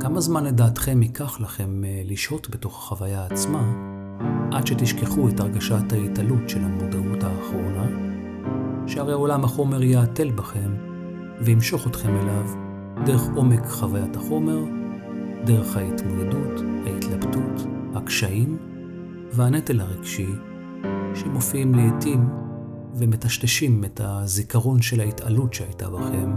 כמה 0.00 0.20
זמן 0.20 0.44
לדעתכם 0.44 1.02
ייקח 1.02 1.40
לכם 1.40 1.84
אה, 1.84 2.02
לשהות 2.04 2.50
בתוך 2.50 2.78
החוויה 2.78 3.26
עצמה, 3.26 3.72
עד 4.52 4.66
שתשכחו 4.66 5.28
את 5.28 5.40
הרגשת 5.40 5.92
ההתעלות 5.92 6.48
של 6.48 6.64
המודעות 6.64 7.22
האחרונה, 7.22 7.86
שהרי 8.86 9.12
עולם 9.12 9.44
החומר 9.44 9.82
יעטל 9.82 10.30
בכם 10.30 10.95
וימשוך 11.40 11.86
אתכם 11.86 12.16
אליו 12.16 12.46
דרך 13.06 13.22
עומק 13.34 13.66
חוויית 13.66 14.16
החומר, 14.16 14.64
דרך 15.44 15.76
ההתמודדות, 15.76 16.60
ההתלבטות, 16.86 17.66
הקשיים 17.94 18.58
והנטל 19.32 19.80
הרגשי 19.80 20.34
שמופיעים 21.14 21.74
לעתים 21.74 22.28
ומטשטשים 22.94 23.84
את 23.84 24.00
הזיכרון 24.04 24.82
של 24.82 25.00
ההתעלות 25.00 25.54
שהייתה 25.54 25.90
בכם, 25.90 26.30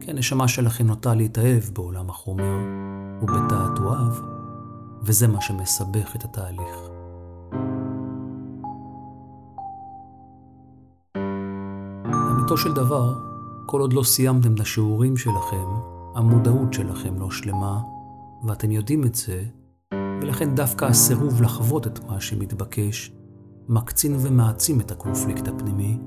כי 0.00 0.10
הנשמה 0.10 0.48
שלכם 0.48 0.86
נוטה 0.86 1.14
להתאהב 1.14 1.62
בעולם 1.72 2.10
החומר 2.10 2.58
ובתעתועיו, 3.22 4.12
וזה 5.02 5.28
מה 5.28 5.40
שמסבך 5.40 6.16
את 6.16 6.24
התהליך. 6.24 6.76
לאמיתו 12.06 12.56
של 12.56 12.72
דבר, 12.72 13.33
כל 13.66 13.80
עוד 13.80 13.92
לא 13.92 14.02
סיימתם 14.02 14.54
את 14.54 14.60
השיעורים 14.60 15.16
שלכם, 15.16 15.66
המודעות 16.14 16.72
שלכם 16.72 17.18
לא 17.18 17.30
שלמה, 17.30 17.80
ואתם 18.46 18.70
יודעים 18.70 19.04
את 19.04 19.14
זה, 19.14 19.44
ולכן 20.22 20.54
דווקא 20.54 20.84
הסירוב 20.84 21.42
לחוות 21.42 21.86
את 21.86 22.04
מה 22.04 22.20
שמתבקש 22.20 23.12
מקצין 23.68 24.16
ומעצים 24.20 24.80
את 24.80 24.90
הקונפליקט 24.90 25.48
הפנימי, 25.48 25.98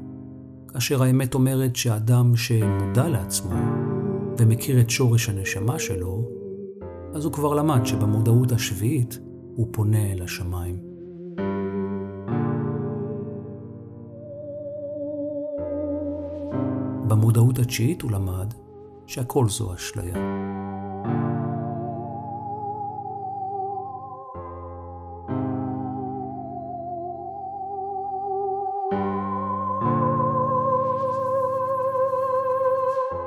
כאשר 0.68 1.04
האמת 1.04 1.34
אומרת 1.34 1.76
שאדם 1.76 2.36
שמודע 2.36 3.08
לעצמו 3.08 3.56
ומכיר 4.38 4.82
את 4.82 4.90
שורש 4.90 5.30
הנשמה 5.30 5.80
שלו, 5.80 6.30
אז 7.14 7.26
הוא 7.26 7.34
כבר 7.34 7.54
למד 7.54 7.86
שבמודעות 7.86 8.52
השביעית 8.52 9.20
הוא 9.56 9.68
פונה 9.72 10.12
אל 10.12 10.22
השמיים. 10.22 10.80
במודעות 17.08 17.60
התשיעית 17.60 18.02
הוא 18.02 18.12
למד 18.12 18.54
שהכל 19.06 19.50
זו 19.50 19.74
אשליה. 19.74 20.14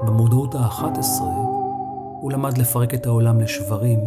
במודעות 0.07 0.55
ה-11 0.55 1.23
הוא 2.21 2.33
למד 2.33 2.59
לפרק 2.59 2.95
את 2.95 3.07
העולם 3.07 3.41
לשברים 3.41 3.99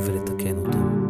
ולתקן 0.00 0.56
אותם. 0.56 1.04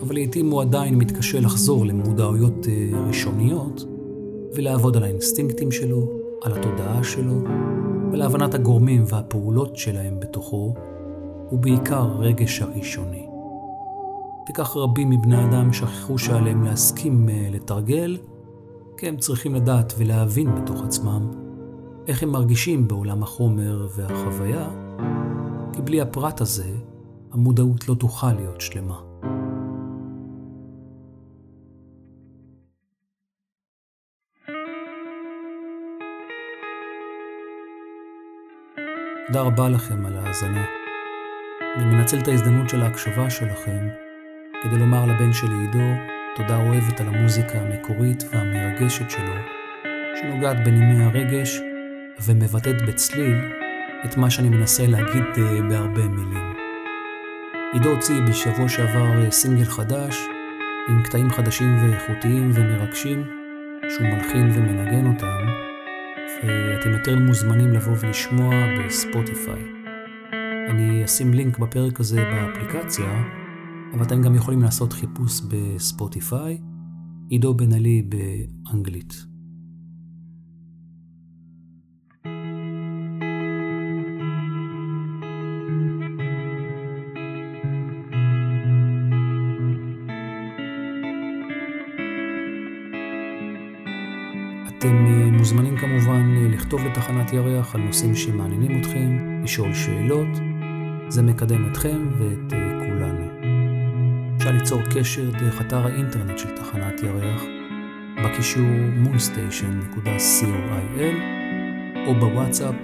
אבל 0.00 0.14
לעיתים 0.14 0.50
הוא 0.50 0.62
עדיין 0.62 0.94
מתקשה 0.94 1.40
לחזור 1.40 1.86
למודעויות 1.86 2.66
אה, 2.68 3.06
ראשוניות 3.06 3.84
ולעבוד 4.54 4.96
על 4.96 5.02
האינסטינקטים 5.02 5.70
שלו, 5.72 6.17
על 6.42 6.52
התודעה 6.52 7.04
שלו 7.04 7.40
ולהבנת 8.12 8.54
הגורמים 8.54 9.04
והפעולות 9.06 9.76
שלהם 9.76 10.20
בתוכו, 10.20 10.74
ובעיקר 11.52 12.06
רגש 12.18 12.62
הראשוני. 12.62 13.26
וכך 14.50 14.76
רבים 14.76 15.10
מבני 15.10 15.44
אדם 15.44 15.72
שכחו 15.72 16.18
שעליהם 16.18 16.64
להסכים 16.64 17.28
אה, 17.28 17.48
לתרגל, 17.50 18.18
כי 18.96 19.08
הם 19.08 19.16
צריכים 19.16 19.54
לדעת 19.54 19.94
ולהבין 19.98 20.54
בתוך 20.54 20.82
עצמם 20.82 21.30
איך 22.08 22.22
הם 22.22 22.28
מרגישים 22.28 22.88
בעולם 22.88 23.22
החומר 23.22 23.88
והחוויה, 23.96 24.68
כי 25.72 25.82
בלי 25.82 26.00
הפרט 26.00 26.40
הזה, 26.40 26.70
המודעות 27.32 27.88
לא 27.88 27.94
תוכל 27.94 28.32
להיות 28.32 28.60
שלמה. 28.60 29.07
תודה 39.28 39.40
רבה 39.40 39.68
לכם 39.68 40.06
על 40.06 40.16
ההאזנה. 40.16 40.64
אני 41.76 41.84
מנצל 41.84 42.18
את 42.18 42.28
ההזדמנות 42.28 42.68
של 42.68 42.82
ההקשבה 42.82 43.30
שלכם 43.30 43.88
כדי 44.62 44.78
לומר 44.78 45.06
לבן 45.06 45.32
שלי 45.32 45.54
עידו 45.54 45.84
תודה 46.36 46.56
אוהבת 46.56 47.00
על 47.00 47.08
המוזיקה 47.08 47.58
המקורית 47.58 48.24
והמרגשת 48.32 49.10
שלו, 49.10 49.34
שנוגעת 50.20 50.64
בנימי 50.64 51.04
הרגש 51.04 51.60
ומבטאת 52.26 52.86
בצליל 52.88 53.36
את 54.04 54.16
מה 54.16 54.30
שאני 54.30 54.48
מנסה 54.48 54.86
להגיד 54.86 55.24
אה, 55.38 55.62
בהרבה 55.68 56.08
מילים. 56.08 56.54
עידו 57.72 57.90
הוציא 57.90 58.20
בשבוע 58.28 58.68
שעבר 58.68 59.24
אה, 59.24 59.30
סינגל 59.30 59.64
חדש, 59.64 60.18
עם 60.88 61.02
קטעים 61.02 61.30
חדשים 61.30 61.76
ואיכותיים 61.82 62.50
ומרגשים, 62.54 63.24
שהוא 63.88 64.06
מלחין 64.06 64.50
ומנגן 64.54 65.06
אותם, 65.06 65.67
ואתם 66.46 66.90
יותר 66.90 67.18
מוזמנים 67.18 67.68
לבוא 67.72 67.92
ולשמוע 68.00 68.54
בספוטיפיי. 68.78 69.62
אני 70.70 71.04
אשים 71.04 71.34
לינק 71.34 71.58
בפרק 71.58 72.00
הזה 72.00 72.24
באפליקציה, 72.24 73.24
אבל 73.94 74.02
אתם 74.02 74.22
גם 74.22 74.34
יכולים 74.34 74.62
לעשות 74.62 74.92
חיפוש 74.92 75.40
בספוטיפיי, 75.40 76.58
עידו 77.28 77.54
בן 77.54 77.72
עלי 77.72 78.02
באנגלית. 78.02 79.14
אתם 94.78 95.06
אה, 95.06 95.30
מוזמנים 95.30 95.76
כמובן 95.76 96.34
אה, 96.36 96.48
לכתוב 96.48 96.84
לתחנת 96.84 97.32
ירח 97.32 97.74
על 97.74 97.80
נושאים 97.80 98.16
שמעניינים 98.16 98.80
אתכם, 98.80 99.40
לשאול 99.44 99.74
שאלות, 99.74 100.28
זה 101.08 101.22
מקדם 101.22 101.70
אתכם 101.70 102.08
ואת 102.18 102.52
אה, 102.52 102.58
כולנו. 102.78 103.26
אפשר 104.36 104.50
ליצור 104.50 104.80
קשר 104.94 105.30
דרך 105.30 105.60
אתר 105.60 105.86
האינטרנט 105.86 106.38
של 106.38 106.56
תחנת 106.56 107.02
ירח 107.02 107.42
בקישור 108.24 108.66
moonstation.coil 109.04 111.16
או 112.06 112.14
בוואטסאפ 112.14 112.74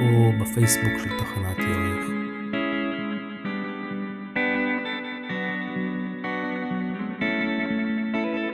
או 0.00 0.32
בפייסבוק 0.40 0.92
של 0.98 1.10
תחנת 1.18 1.58
ירח. 1.58 2.10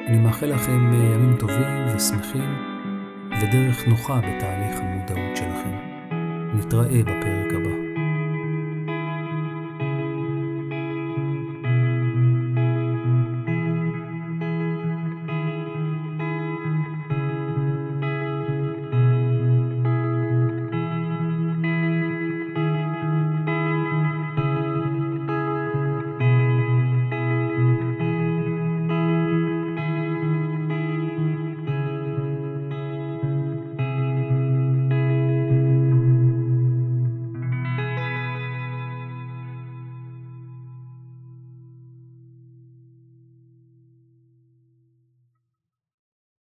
אני 0.08 0.18
מאחל 0.18 0.46
לכם 0.46 0.92
ימים 0.92 1.36
טובים 1.38 1.96
ושמחים 1.96 2.69
ודרך 3.40 3.86
נוחה 3.88 4.20
בתהליך 4.20 4.80
המודעות 4.80 5.36
שלכם. 5.36 5.76
נתראה 6.54 7.02
בפרק. 7.02 7.29